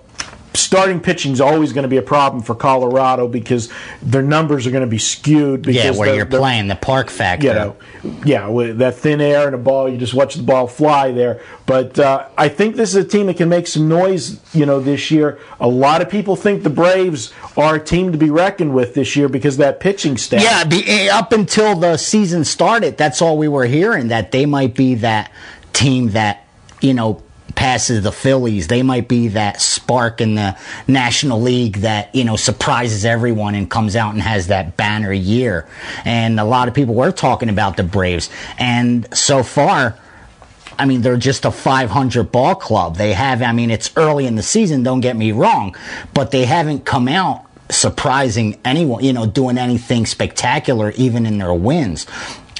[0.53, 3.69] starting pitching is always going to be a problem for Colorado because
[4.01, 5.61] their numbers are going to be skewed.
[5.61, 7.47] Because Yeah, where you're playing the park factor.
[7.47, 7.75] You know,
[8.25, 11.41] yeah, with that thin air and a ball, you just watch the ball fly there.
[11.65, 14.39] But uh, I think this is a team that can make some noise.
[14.55, 18.17] You know, this year, a lot of people think the Braves are a team to
[18.17, 20.41] be reckoned with this year because of that pitching staff.
[20.41, 24.45] Yeah, be, eh, up until the season started, that's all we were hearing that they
[24.45, 25.31] might be that
[25.73, 26.45] team that
[26.81, 27.21] you know
[27.55, 28.67] passes the Phillies.
[28.67, 30.57] They might be that spark in the
[30.87, 35.67] National League that you know surprises everyone and comes out and has that banner year.
[36.05, 39.97] And a lot of people were talking about the Braves, and so far.
[40.77, 42.95] I mean, they're just a 500 ball club.
[42.95, 45.75] They have, I mean, it's early in the season, don't get me wrong,
[46.13, 51.53] but they haven't come out surprising anyone, you know, doing anything spectacular, even in their
[51.53, 52.05] wins.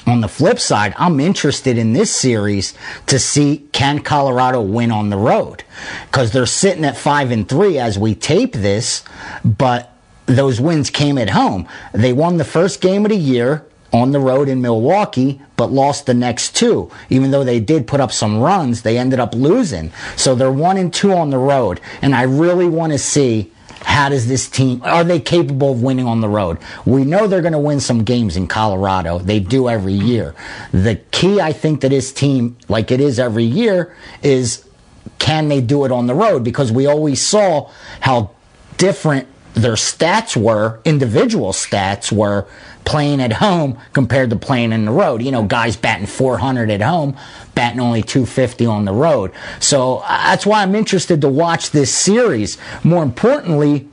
[0.06, 2.74] On the flip side, I'm interested in this series
[3.06, 5.62] to see can Colorado win on the road
[6.06, 9.04] because they're sitting at five and three as we tape this,
[9.44, 9.92] but
[10.26, 11.68] those wins came at home.
[11.92, 16.06] They won the first game of the year on the road in Milwaukee, but lost
[16.06, 16.90] the next two.
[17.08, 19.92] Even though they did put up some runs, they ended up losing.
[20.16, 24.08] So they're one and two on the road, and I really want to see how
[24.08, 26.58] does this team are they capable of winning on the road?
[26.84, 29.18] We know they're going to win some games in Colorado.
[29.18, 30.34] They do every year.
[30.72, 34.68] The key I think to this team, like it is every year, is
[35.18, 36.44] can they do it on the road?
[36.44, 38.30] Because we always saw how
[38.76, 42.46] different their stats were, individual stats were
[42.84, 45.22] playing at home compared to playing in the road.
[45.22, 47.16] You know, guys batting 400 at home,
[47.54, 49.32] batting only 250 on the road.
[49.58, 52.58] So uh, that's why I'm interested to watch this series.
[52.82, 53.88] More importantly,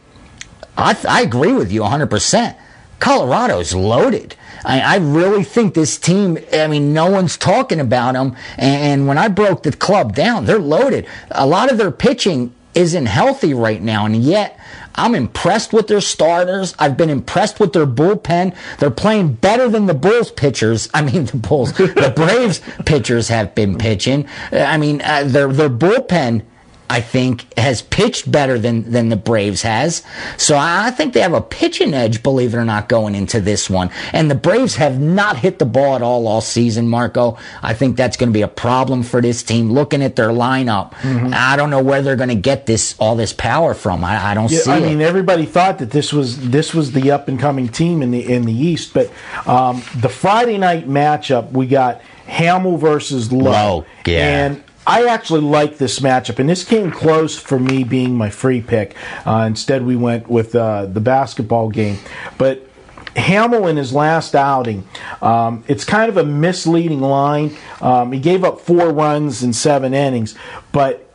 [0.77, 2.55] I, th- I agree with you 100%.
[2.99, 4.35] Colorado's loaded.
[4.65, 8.35] I, I really think this team, I mean, no one's talking about them.
[8.57, 11.07] And, and when I broke the club down, they're loaded.
[11.31, 14.05] A lot of their pitching isn't healthy right now.
[14.05, 14.59] And yet,
[14.97, 16.75] I'm impressed with their starters.
[16.79, 18.55] I've been impressed with their bullpen.
[18.79, 20.89] They're playing better than the Bulls pitchers.
[20.93, 24.27] I mean, the Bulls, the Braves pitchers have been pitching.
[24.51, 26.43] I mean, uh, their their bullpen
[26.89, 30.03] I think, has pitched better than, than the Braves has.
[30.37, 33.69] So I think they have a pitching edge, believe it or not, going into this
[33.69, 33.89] one.
[34.13, 37.37] And the Braves have not hit the ball at all all season, Marco.
[37.61, 39.71] I think that's going to be a problem for this team.
[39.71, 40.93] Looking at their lineup,
[41.33, 44.03] I don't know where they're going to get this all this power from.
[44.03, 44.81] I, I don't Yeah, see I it.
[44.83, 48.31] mean, everybody thought that this was this was the up and coming team in the
[48.33, 49.11] in the East, but
[49.45, 54.45] um, the Friday night matchup we got Hammel versus Lowe, Lowe, yeah.
[54.45, 58.61] and I actually like this matchup, and this came close for me being my free
[58.61, 58.95] pick.
[59.25, 61.99] Uh, instead, we went with uh, the basketball game,
[62.37, 62.63] but.
[63.15, 64.87] Hammel in his last outing,
[65.23, 67.57] um, it's kind of a misleading line.
[67.81, 70.35] Um, he gave up four runs in seven innings,
[70.71, 71.07] but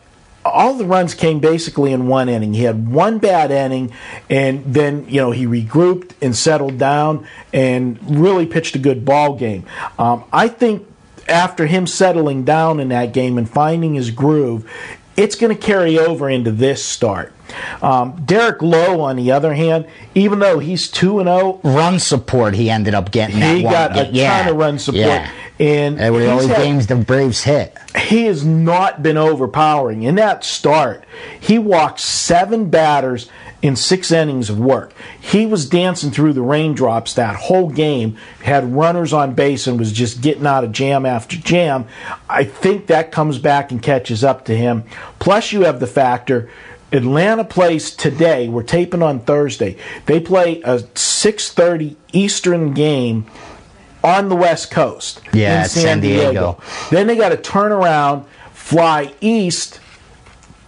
[0.44, 2.54] all the runs came basically in one inning.
[2.54, 3.92] He had one bad inning,
[4.28, 9.36] and then you know he regrouped and settled down and really pitched a good ball
[9.36, 9.64] game.
[9.96, 10.84] Um, I think
[11.32, 14.70] after him settling down in that game and finding his groove,
[15.16, 17.32] it's going to carry over into this start.
[17.82, 22.54] Um, Derek Lowe, on the other hand, even though he's two and zero, Run support,
[22.54, 23.72] he ended up getting that he one.
[23.72, 25.30] got a yeah, ton of run support, Yeah.
[25.58, 27.76] and They were the only had- games the Braves hit.
[28.08, 30.02] he has not been overpowering.
[30.04, 31.04] In that start,
[31.38, 33.28] he walked seven batters
[33.62, 34.92] in six innings of work.
[35.20, 39.92] He was dancing through the raindrops that whole game, had runners on base, and was
[39.92, 41.86] just getting out of jam after jam.
[42.28, 44.82] I think that comes back and catches up to him.
[45.20, 46.50] Plus, you have the factor.
[46.90, 48.48] Atlanta plays today.
[48.48, 49.78] We're taping on Thursday.
[50.06, 53.26] They play a 6:30 Eastern game
[54.04, 56.30] on the West Coast Yeah, in San, San Diego.
[56.32, 56.60] Diego.
[56.90, 59.78] Then they got to turn around, fly east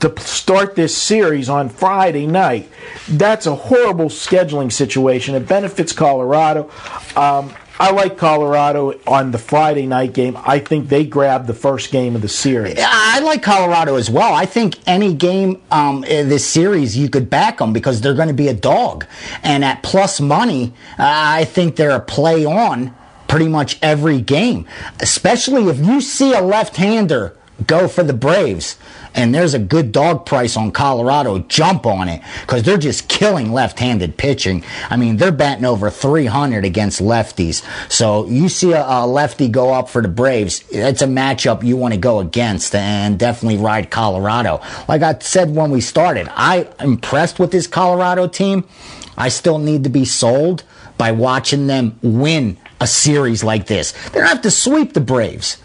[0.05, 2.69] to start this series on Friday night.
[3.09, 5.35] That's a horrible scheduling situation.
[5.35, 6.71] It benefits Colorado.
[7.17, 10.39] Um, I like Colorado on the Friday night game.
[10.45, 12.77] I think they grabbed the first game of the series.
[12.79, 14.33] I like Colorado as well.
[14.33, 18.29] I think any game um, in this series you could back them because they're going
[18.29, 19.07] to be a dog,
[19.43, 22.95] and at plus money, I think they're a play on
[23.27, 24.69] pretty much every game.
[25.01, 27.37] Especially if you see a left-hander
[27.67, 28.77] go for the Braves.
[29.15, 31.39] And there's a good dog price on Colorado.
[31.41, 34.65] Jump on it because they're just killing left-handed pitching.
[34.91, 37.65] I mean, they're batting over 300 against lefties.
[37.91, 40.65] So you see a, a lefty go up for the Braves.
[40.71, 44.61] It's a matchup you want to go against, and definitely ride Colorado.
[44.89, 48.67] Like I said when we started, I impressed with this Colorado team.
[49.17, 50.65] I still need to be sold
[50.99, 53.93] by watching them win a series like this.
[54.11, 55.59] They don't have to sweep the Braves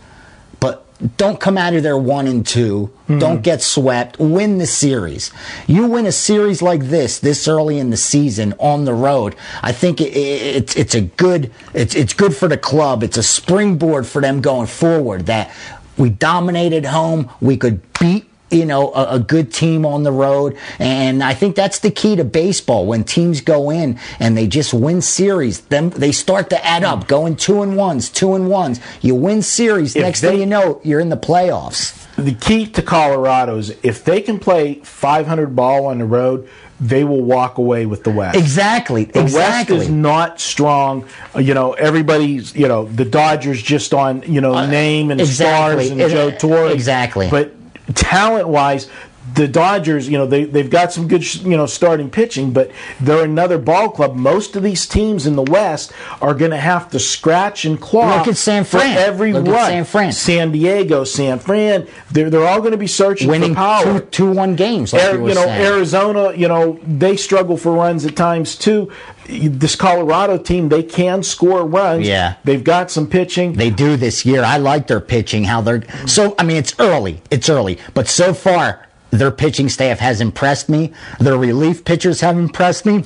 [1.18, 3.42] don't come out of there one and 2 do Don't hmm.
[3.42, 4.20] get swept.
[4.20, 5.32] Win the series.
[5.66, 9.36] You win a series like this this early in the season on the road.
[9.64, 13.02] I think it, it, it's it's a good it's it's good for the club.
[13.02, 15.26] It's a springboard for them going forward.
[15.26, 15.52] That
[15.98, 17.32] we dominated home.
[17.42, 20.58] We could beat you know, a, a good team on the road.
[20.80, 22.86] And I think that's the key to baseball.
[22.86, 27.08] When teams go in and they just win series, then they start to add up,
[27.08, 28.80] going two and ones, two and ones.
[29.02, 29.96] You win series.
[29.96, 31.96] If next they- thing you know, you're in the playoffs.
[32.16, 36.50] The key to Colorado is if they can play 500 ball on the road,
[36.82, 38.38] they will walk away with the West.
[38.38, 39.06] Exactly.
[39.06, 39.78] The exactly.
[39.78, 41.06] West is not strong.
[41.36, 45.24] Uh, You know, everybody's, you know, the Dodgers just on, you know, name and Uh,
[45.26, 45.86] exactly.
[45.86, 46.72] stars and It- Joe Torre.
[46.72, 47.28] exactly.
[47.30, 47.54] But
[47.96, 48.90] talent wise,
[49.36, 53.24] the Dodgers, you know, they, they've got some good, you know, starting pitching, but they're
[53.24, 54.16] another ball club.
[54.16, 58.18] Most of these teams in the West are going to have to scratch and claw
[58.20, 58.98] Look at San Fran.
[58.98, 59.70] every Look at run.
[59.70, 60.12] San Fran.
[60.12, 64.00] San Diego, San Fran, they're, they're all going to be searching winning for power.
[64.00, 64.94] two, two one games.
[64.94, 65.66] Like Air- you, you know, saying.
[65.66, 68.92] Arizona, you know, they struggle for runs at times too.
[69.28, 72.08] This Colorado team, they can score runs.
[72.08, 72.36] Yeah.
[72.46, 73.54] They've got some pitching.
[73.54, 74.44] They do this year.
[74.44, 75.44] I like their pitching.
[75.44, 76.34] How they're so.
[76.40, 77.22] I mean, it's early.
[77.30, 80.94] It's early, but so far their pitching staff has impressed me.
[81.20, 83.06] Their relief pitchers have impressed me.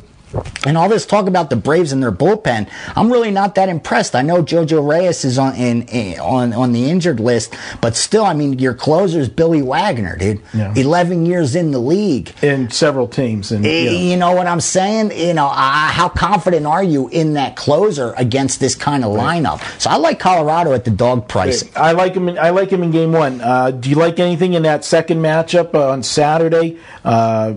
[0.66, 4.16] And all this talk about the Braves and their bullpen, I'm really not that impressed.
[4.16, 8.26] I know Jojo Reyes is on in, in- on on the injured list, but still,
[8.26, 10.42] I mean, your closer is Billy Wagner, dude.
[10.54, 10.74] Yeah.
[10.76, 12.32] 11 years in the league.
[12.42, 15.12] in several teams, and Eh, you know, You know what I'm saying?
[15.18, 19.60] You know, uh, how confident are you in that closer against this kind of lineup?
[19.82, 21.64] So I like Colorado at the dog price.
[21.76, 22.30] I like him.
[22.30, 23.42] In, I like him in game one.
[23.42, 26.78] Uh, do you like anything in that second matchup uh, on Saturday?
[27.04, 27.54] Uh,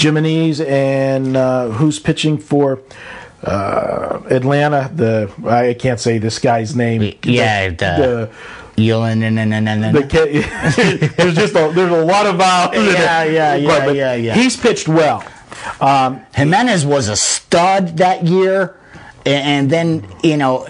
[0.00, 2.80] Jimenez and uh, who's pitching for
[3.42, 4.90] uh, Atlanta?
[4.94, 7.14] The I can't say this guy's name.
[7.24, 8.30] Yeah, the, the-
[8.82, 9.94] Yulin and and and and.
[9.94, 12.74] the there's just a, there's a lot of vowels.
[12.76, 14.34] Yeah, yeah, yeah, But- yeah, yeah.
[14.34, 15.22] He's pitched well.
[16.34, 18.76] Jimenez was a stud that year,
[19.26, 20.66] and then you know,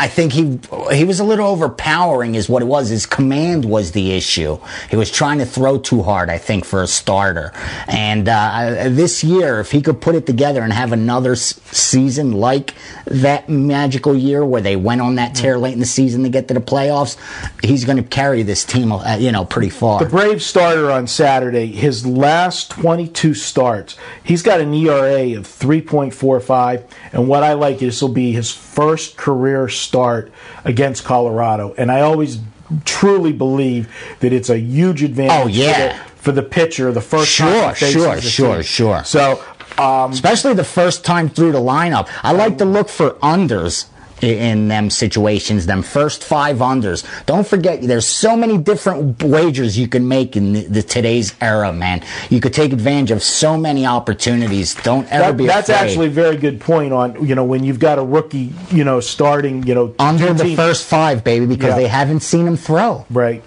[0.00, 0.58] I think he
[0.92, 2.88] he was a little overpowering, is what it was.
[2.88, 4.58] His command was the issue.
[4.88, 7.52] He was trying to throw too hard, I think, for a starter.
[7.86, 12.74] And uh, this year, if he could put it together and have another season like
[13.06, 16.48] that magical year where they went on that tear late in the season to get
[16.48, 17.16] to the playoffs,
[17.62, 20.00] he's going to carry this team, uh, you know, pretty far.
[20.00, 26.88] The brave starter on Saturday, his last 22 starts, he's got an ERA of 3.45.
[27.12, 30.32] And what I like is this will be his first career start
[30.64, 31.74] against Colorado.
[31.76, 32.38] And I always
[32.84, 33.88] truly believe
[34.20, 35.92] that it's a huge advantage Oh, yeah.
[35.92, 38.62] for, the, for the pitcher the first time Sure, sure, sure, team.
[38.62, 39.04] sure.
[39.04, 39.42] So,
[39.78, 42.08] um, especially the first time through the lineup.
[42.22, 43.86] I like to look for unders
[44.22, 47.04] in them situations, them first five unders.
[47.26, 51.72] Don't forget, there's so many different wagers you can make in the, the today's era,
[51.72, 52.02] man.
[52.28, 54.74] You could take advantage of so many opportunities.
[54.76, 55.84] Don't ever that, be that's afraid.
[55.88, 59.00] actually a very good point on, you know, when you've got a rookie, you know,
[59.00, 61.76] starting, you know, under two the first five, baby, because Yeah.
[61.76, 63.06] they haven't seen him throw.
[63.10, 63.42] Right.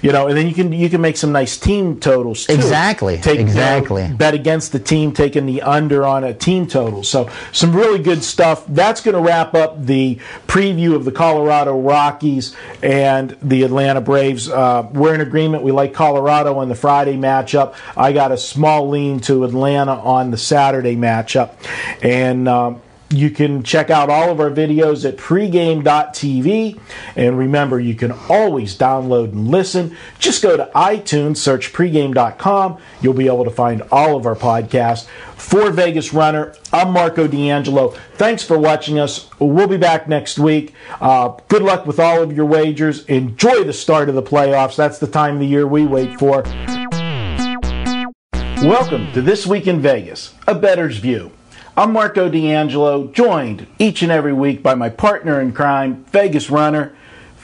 [0.00, 2.54] You know, and then you can you can make some nice team totals too.
[2.54, 4.08] Exactly, Take, you know, exactly.
[4.12, 7.02] bet against the team taking the under on a team total.
[7.02, 8.64] So some really good stuff.
[8.66, 14.48] That's going to wrap up the preview of the Colorado Rockies and the Atlanta Braves.
[14.48, 15.62] Uh, we're in agreement.
[15.62, 17.74] We like Colorado on the Friday matchup.
[17.96, 21.54] I got a small lean to Atlanta on the Saturday matchup,
[22.02, 22.48] and.
[22.48, 22.82] Um,
[23.12, 26.80] you can check out all of our videos at pregame.tv.
[27.16, 29.96] And remember, you can always download and listen.
[30.18, 32.78] Just go to iTunes, search pregame.com.
[33.00, 35.06] You'll be able to find all of our podcasts.
[35.36, 37.90] For Vegas Runner, I'm Marco D'Angelo.
[38.14, 39.28] Thanks for watching us.
[39.38, 40.72] We'll be back next week.
[41.00, 43.04] Uh, good luck with all of your wagers.
[43.06, 44.76] Enjoy the start of the playoffs.
[44.76, 46.44] That's the time of the year we wait for.
[48.62, 51.32] Welcome to This Week in Vegas, a bettor's view.
[51.74, 56.94] I'm Marco D'Angelo, joined each and every week by my partner in crime, Vegas Runner.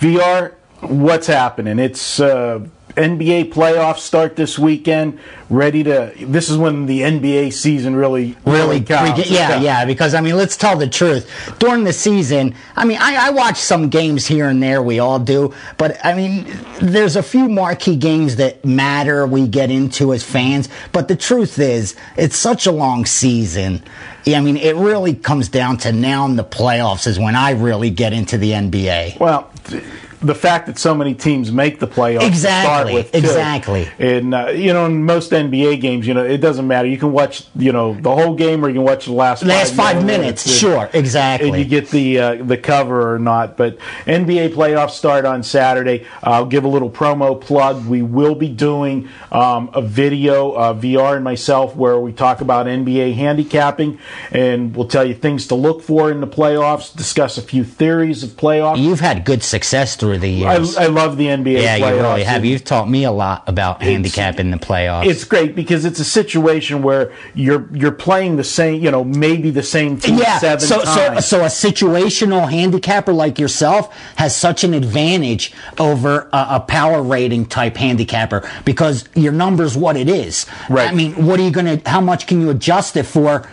[0.00, 1.78] VR, what's happening?
[1.78, 2.66] It's uh,
[2.98, 5.18] NBA playoffs start this weekend.
[5.48, 6.12] Ready to.
[6.20, 9.20] This is when the NBA season really really counts.
[9.22, 9.84] freaking- yeah, yeah.
[9.84, 11.30] Because I mean, let's tell the truth.
[11.58, 14.82] During the season, I mean, I, I watch some games here and there.
[14.82, 16.46] We all do, but I mean,
[16.82, 19.26] there's a few marquee games that matter.
[19.26, 23.82] We get into as fans, but the truth is, it's such a long season.
[24.24, 27.52] Yeah, I mean, it really comes down to now in the playoffs is when I
[27.52, 29.18] really get into the NBA.
[29.18, 29.82] Well, th-
[30.20, 33.88] the fact that so many teams make the playoffs Exactly, with, exactly.
[33.98, 36.88] And uh, you know, in most NBA games, you know, it doesn't matter.
[36.88, 39.74] You can watch, you know, the whole game, or you can watch the last Last
[39.74, 41.50] five minutes, and- sure, exactly.
[41.50, 43.56] And you get the uh, the cover or not.
[43.56, 46.06] But NBA playoffs start on Saturday.
[46.22, 47.86] I'll give a little promo plug.
[47.86, 52.66] We will be doing um, a video, uh, VR and myself, where we talk about
[52.66, 53.98] NBA handicapping,
[54.30, 56.94] and we'll tell you things to look for in the playoffs.
[56.94, 58.78] Discuss a few theories of playoffs.
[58.78, 60.76] You've had good success through the I, years.
[60.76, 62.44] I love the NBA yeah, you really have.
[62.44, 65.06] You've taught me a lot about handicapping the playoffs.
[65.06, 69.50] It's great because it's a situation where you're you're playing the same, you know, maybe
[69.50, 74.64] the same team yeah, seven so, so so a situational handicapper like yourself has such
[74.64, 80.46] an advantage over a, a power rating type handicapper because your number's what it is.
[80.70, 80.90] Right.
[80.90, 81.80] I mean, what are you gonna?
[81.84, 83.48] How much can you adjust it for?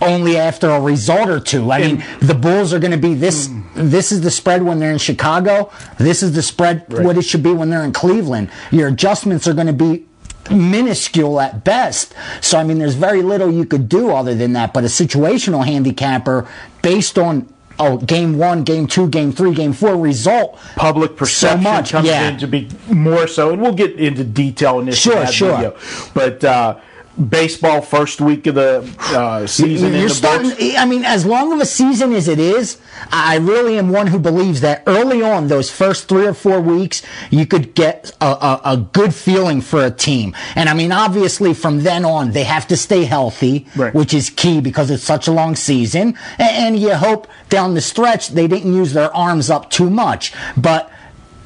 [0.00, 1.70] Only after a result or two.
[1.72, 3.48] I mean, the Bulls are going to be this.
[3.74, 5.72] This is the spread when they're in Chicago.
[5.98, 7.04] This is the spread Right.
[7.04, 8.48] what it should be when they're in Cleveland.
[8.70, 10.04] Your adjustments are going to be
[10.50, 12.14] minuscule at best.
[12.40, 14.72] So I mean, there's very little you could do other than that.
[14.72, 16.46] But a situational handicapper
[16.82, 20.58] based on oh game one, game two, game three, game four result.
[20.76, 22.28] public perception much, comes yeah.
[22.30, 25.56] in to be more so, and we'll get into detail in this Sure, sure.
[25.56, 25.76] video.
[26.14, 26.76] But uh,
[27.18, 30.50] baseball first week of the uh, season You're the starting.
[30.50, 30.62] books.
[30.76, 32.78] I mean, as long of a season as it is,
[33.10, 37.02] I really am one who believes that early on, those first three or four weeks,
[37.30, 40.34] you could get a, a, a good feeling for a team.
[40.54, 43.94] And I mean, obviously, from then on, they have to stay healthy, Right.
[43.94, 46.16] which is key because it's such a long season.
[46.38, 50.32] And, and you hope down the stretch they didn't use their arms up too much,
[50.56, 50.90] but.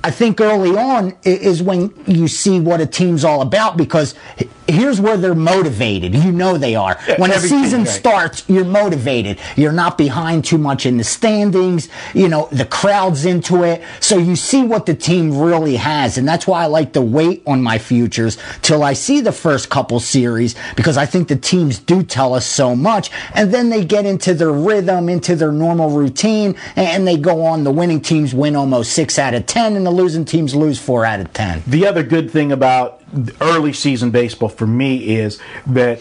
[0.05, 4.15] I think early on is when you see what a team's all about because
[4.67, 6.15] here's where they're motivated.
[6.15, 6.99] You know they are.
[7.19, 7.89] When a season right.
[7.89, 9.39] starts, you're motivated.
[9.57, 11.89] You're not behind too much in the standings.
[12.15, 13.83] You know, the crowd's into it.
[14.01, 16.19] So you see what the team really has.
[16.19, 19.71] And that's why I like to wait on my futures till I see the first
[19.71, 23.11] couple series because I think the teams do tell us so much.
[23.35, 27.65] And then they get into their rhythm, into their normal routine, and they go on.
[27.65, 31.05] The winning teams win almost six out of 10, and the losing teams lose four
[31.05, 31.65] out of 10.
[31.67, 33.03] The other good thing about
[33.41, 36.01] early season baseball for me is that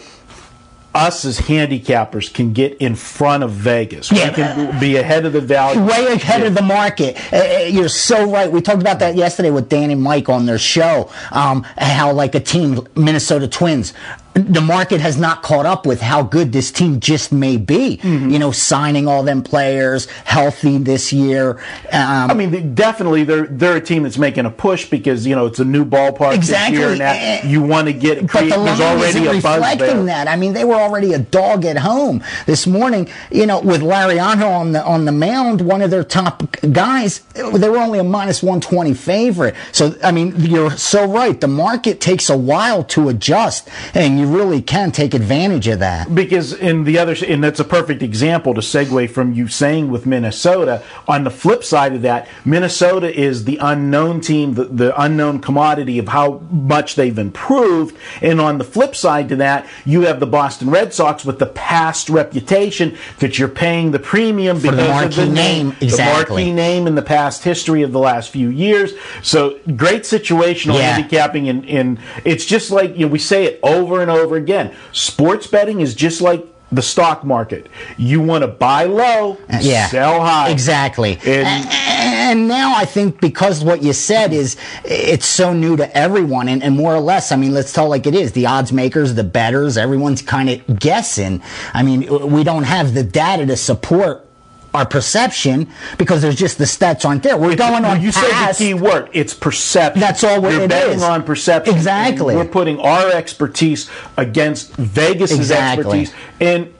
[0.94, 4.12] us as handicappers can get in front of Vegas.
[4.12, 4.28] Yeah.
[4.28, 5.82] We can be ahead of the value.
[5.82, 7.16] way ahead of the market.
[7.32, 8.50] Uh, uh, you're so right.
[8.50, 11.10] We talked about that yesterday with Dan and Mike on their show.
[11.30, 13.94] Um, how like a team, Minnesota Twins,
[14.34, 17.98] the market has not caught up with how good this team just may be.
[17.98, 18.30] Mm-hmm.
[18.30, 21.58] You know, signing all them players, healthy this year.
[21.92, 25.34] Um, I mean, they- definitely, they're they're a team that's making a push because you
[25.36, 26.78] know it's a new ballpark Exactly.
[26.78, 28.22] this year, and that you want to get.
[28.22, 30.24] but Create, the there's already a buzz reflecting there.
[30.24, 30.28] that.
[30.28, 33.08] I mean, they were already a dog at home this morning.
[33.30, 37.68] You know, with Liriano on the on the mound, one of their top guys, they
[37.68, 39.54] were only a minus one twenty favorite.
[39.72, 41.38] So, I mean, you're so right.
[41.40, 46.14] The market takes a while to adjust, and you really can take advantage of that.
[46.14, 50.06] because in the other and that's a perfect example to segue from you saying with
[50.06, 55.40] Minnesota on the flip side of that Minnesota is the unknown team the, the unknown
[55.40, 60.20] commodity of how much they've improved and on the flip side to that you have
[60.20, 64.80] the Boston Red Sox with the past reputation that you're paying the premium the because
[64.84, 66.36] of marquee the name, the exactly.
[66.44, 68.92] marquee name in the past history of the last few years
[69.22, 70.92] so great situational Yeah.
[70.92, 74.74] handicapping and, and it's just like you know we say it over and over again
[74.92, 79.86] sports betting is just like the stock market you want to buy low uh, yeah,
[79.88, 81.18] sell high Exactly.
[81.26, 85.96] And- And, and now I think because what you said is it's so new to
[85.96, 88.32] everyone, and, and more or less, I mean, let's tell like it is.
[88.32, 91.42] The odds makers, the betters, everyone's kind of guessing.
[91.74, 94.26] I mean, we don't have the data to support
[94.74, 95.68] our perception
[95.98, 97.36] because there's just the stats aren't there.
[97.36, 101.02] We're going on you said the key word it's perception That's all it betting is.
[101.02, 102.34] on perception Exactly.
[102.34, 106.00] we're putting our expertise against Vegas's Exactly.
[106.00, 106.14] expertise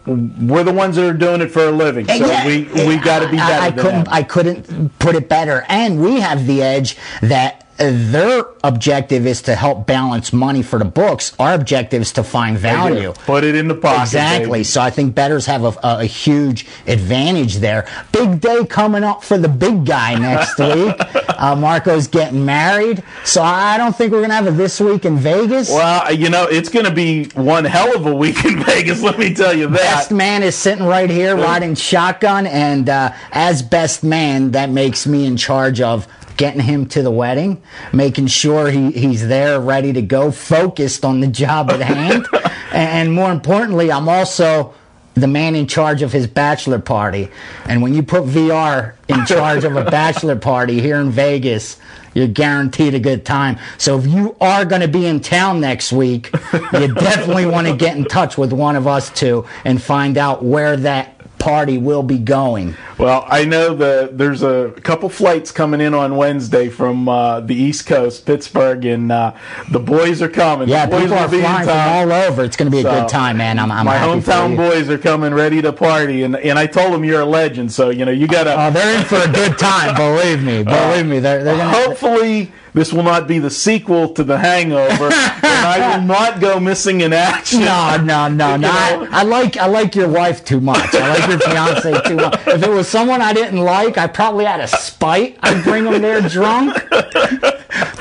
[0.07, 2.97] and we're the ones that are doing it for a living so Yeah, we we
[2.97, 4.05] got to be better I, than couldn't.
[4.05, 4.15] them.
[4.15, 5.65] I couldn't put it better.
[5.69, 10.85] And we have the edge that their objective is to help balance money for the
[10.85, 11.33] books.
[11.39, 13.13] Our objective is to find value.
[13.13, 14.51] put it in the pocket Exactly.
[14.51, 14.65] baby.
[14.65, 17.87] So I think betters have a, a, huge advantage there.
[18.13, 20.95] Big day coming up for the big guy next week.
[21.29, 25.19] Uh, Marco's getting married, so I don't think we're gonna have a this week in
[25.19, 25.69] Vegas.
[25.71, 29.03] Well, you know, it's going to be one hell of a week in Vegas.
[29.03, 29.77] Let me tell you that.
[29.77, 35.07] Best man is sitting right here riding shotgun, and uh, as best man, that makes
[35.07, 36.07] me in charge of
[36.37, 37.63] getting him to the wedding,
[37.93, 42.27] making sure he, he's there, ready to go, focused on the job at hand,
[42.73, 44.75] and more importantly, I'm also
[45.15, 47.29] the man in charge of his bachelor party.
[47.67, 51.79] And when you put VR in charge of a bachelor party here in Vegas,
[52.15, 53.59] you're guaranteed a good time.
[53.79, 57.77] So if you are going to be in town next week, you definitely want to
[57.77, 61.12] get in touch with one of us two and find out where that
[61.43, 62.77] party will be going.
[62.99, 67.57] Well, I know the there's a couple flights coming in on Wednesday from uh, the
[67.57, 69.33] East Coast, Pittsburgh, and uh,
[69.69, 70.69] the boys are coming.
[70.69, 72.45] Yeah, the boys people will are be flying from all over.
[72.45, 73.59] It's going to be a So, good time, man.
[73.59, 77.05] I'm, I'm my hometown boys are coming ready to party, and and I told them
[77.05, 78.55] you're a legend, so you know you gotta.
[78.57, 79.97] Oh, they're in for a good time.
[79.97, 80.63] Believe me.
[80.63, 81.19] Believe me.
[81.19, 81.79] They're, they're going to.
[81.81, 85.13] Hopefully, this will not be the sequel to The Hangover, and
[85.45, 87.61] I will not go missing in action.
[87.61, 88.69] No, no, no, no.
[88.71, 90.95] I, I like I like your wife too much.
[90.95, 92.41] I like your fiance too much.
[92.47, 95.37] If it was someone I didn't like, I probably had a spite.
[95.43, 96.77] I'd bring them there drunk.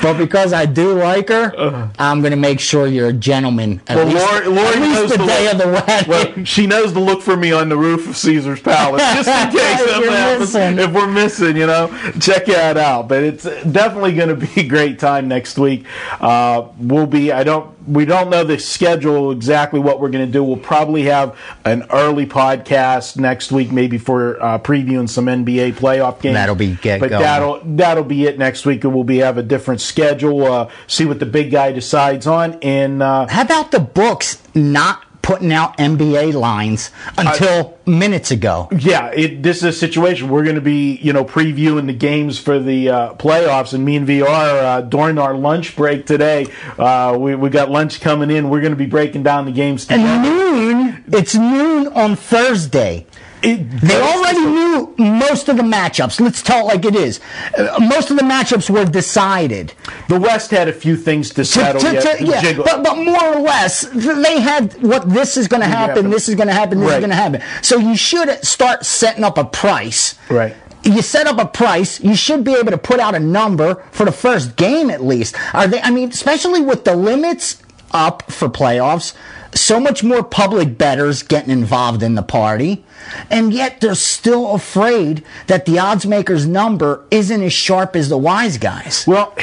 [0.02, 3.80] But because I do like her, I'm going to make sure you're a gentleman.
[3.88, 6.08] At Well, least, Lori, Lori at least knows the to day look, of the wedding.
[6.36, 9.50] Well, she knows to look for me on the roof of Caesar's Palace, just in
[9.58, 10.54] case If happens.
[10.78, 11.88] If we're missing, you know,
[12.20, 13.08] check that out.
[13.08, 15.84] But it's definitely going to be a great time next week.
[16.20, 17.30] Uh, we'll be.
[17.32, 17.70] I don't.
[17.88, 20.44] We don't know the schedule exactly what we're going to do.
[20.44, 26.20] We'll probably have an early podcast next week, maybe for uh, previewing some NBA playoff
[26.20, 26.34] games.
[26.34, 27.22] That'll be get But going.
[27.22, 30.44] that'll that'll be it next week, and we'll be have a different schedule.
[30.50, 33.02] Uh, see what the big guy decides on, and.
[33.02, 38.68] Uh, How about the books not putting out NBA lines until minutes ago?
[38.76, 42.38] Yeah, it, this is a situation we're going to be, you know, previewing the games
[42.38, 46.46] for the uh, playoffs, and me and VR uh, during our lunch break today,
[46.78, 48.50] uh, we we got lunch coming in.
[48.50, 49.86] We're going to be breaking down the games.
[49.88, 53.06] And noon, it's noon on Thursday.
[53.42, 56.20] It- They already knew most of the matchups.
[56.20, 57.18] Let's tell it like it is.
[57.58, 59.72] Uh, most of the matchups were decided.
[60.08, 62.18] the West had a few things to To- settle to- yet.
[62.18, 65.96] to- yeah, but, but more or less, they had what this is going to happen,
[65.96, 66.10] happen.
[66.10, 66.96] this is going to happen, this Right.
[66.96, 67.40] is going to happen.
[67.62, 70.14] So you should start setting up a price.
[70.28, 70.54] Right.
[70.84, 74.04] You set up a price, you should be able to put out a number for
[74.04, 75.34] the first game at least.
[75.54, 77.56] Are they I mean, especially with the limits
[77.92, 79.12] up for playoffs,
[79.54, 82.84] so much more public betters getting involved in the party,
[83.30, 88.18] and yet they're still afraid that the odds makers number isn't as sharp as the
[88.18, 89.04] wise guys.
[89.06, 89.34] Well,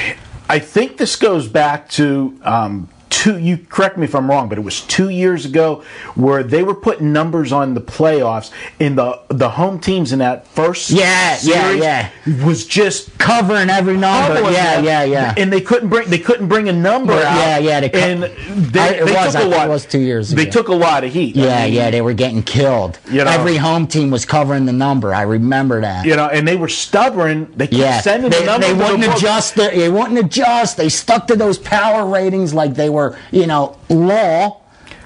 [0.47, 3.37] I think this goes back to um, two.
[3.37, 5.83] You correct me if I'm wrong, but it was two years ago
[6.15, 10.47] where they were putting numbers on the playoffs, and the the home teams in that
[10.47, 12.09] first Yeah, yeah, series yeah.
[12.45, 14.41] was just Covering every number.
[14.51, 15.33] Yeah, them, yeah, yeah.
[15.37, 17.63] And they couldn't bring they couldn't bring a number Yeah, out.
[17.63, 18.23] yeah, they cut- and
[18.73, 20.67] they, I- it they was, took I a think it was two years They took
[20.69, 21.37] a lot of heat.
[21.37, 22.97] I Yeah, mean, yeah, they were getting killed.
[23.11, 25.13] You know- Every home team was covering the number.
[25.13, 26.05] I remember that.
[26.05, 27.51] You know, and they were stubborn.
[27.55, 28.67] They kept Yeah, sending they, the number.
[28.67, 29.17] they wouldn't book.
[29.17, 29.55] adjust.
[29.55, 30.77] The, they wouldn't adjust.
[30.77, 32.98] They stuck to those power ratings like they were,
[33.31, 34.61] you know, law,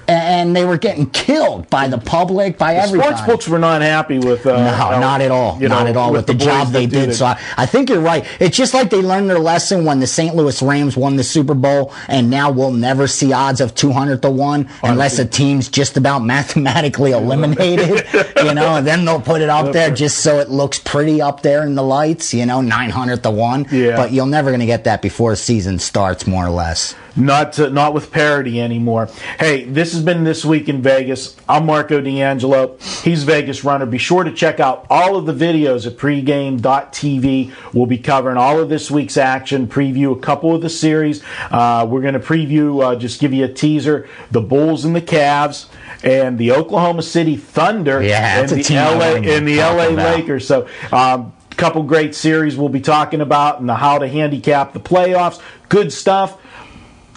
[0.06, 3.08] and they were getting killed by the public, by everybody.
[3.16, 4.44] Sports books were not happy with.
[4.46, 5.56] Uh, No, how, not at all.
[5.60, 7.14] you know, not at all with, the, boys job they did it.
[7.14, 8.26] So I, I think you're right.
[8.38, 10.34] It's just like they learned their lesson when the St.
[10.34, 14.30] Louis Rams won the Super Bowl, and now we'll never see odds of 200 to
[14.30, 18.06] 1 unless a team's just about mathematically eliminated,
[18.44, 21.40] you know, and then they'll put it up there just so it looks pretty up
[21.40, 23.68] there in the lights, you know, 900 to 1.
[23.70, 23.96] Yeah.
[23.96, 26.94] But you're never going to get that before the season starts, more or less.
[27.16, 29.08] Not to, not with parody anymore.
[29.38, 31.36] Hey, this has been this week in Vegas.
[31.48, 32.76] I'm Marco D'Angelo.
[33.04, 33.86] He's Vegas Runner.
[33.86, 37.52] Be sure to check out all of the videos at pregame.tv.
[37.72, 41.22] We'll be covering all of this week's action, preview a couple of the series.
[41.52, 45.02] Uh, we're going to preview, uh, just give you a teaser, the Bulls and the
[45.02, 45.66] Cavs.
[46.02, 50.16] And the Oklahoma City Thunder Yeah, and the LA and the LA about.
[50.16, 50.46] Lakers.
[50.46, 54.80] So, um, couple great series we'll be talking about and the how to handicap the
[54.80, 55.40] playoffs.
[55.68, 56.36] Good stuff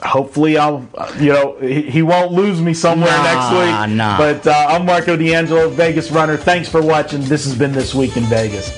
[0.03, 3.51] hopefully I'll, uh, you know, he, he won't lose me somewhere Nah, next
[3.87, 3.97] week.
[3.97, 4.17] nah.
[4.17, 6.37] But uh, I'm Marco D'Angelo, Vegas Runner.
[6.37, 7.21] Thanks for watching.
[7.21, 8.69] This has been This Week in Vegas.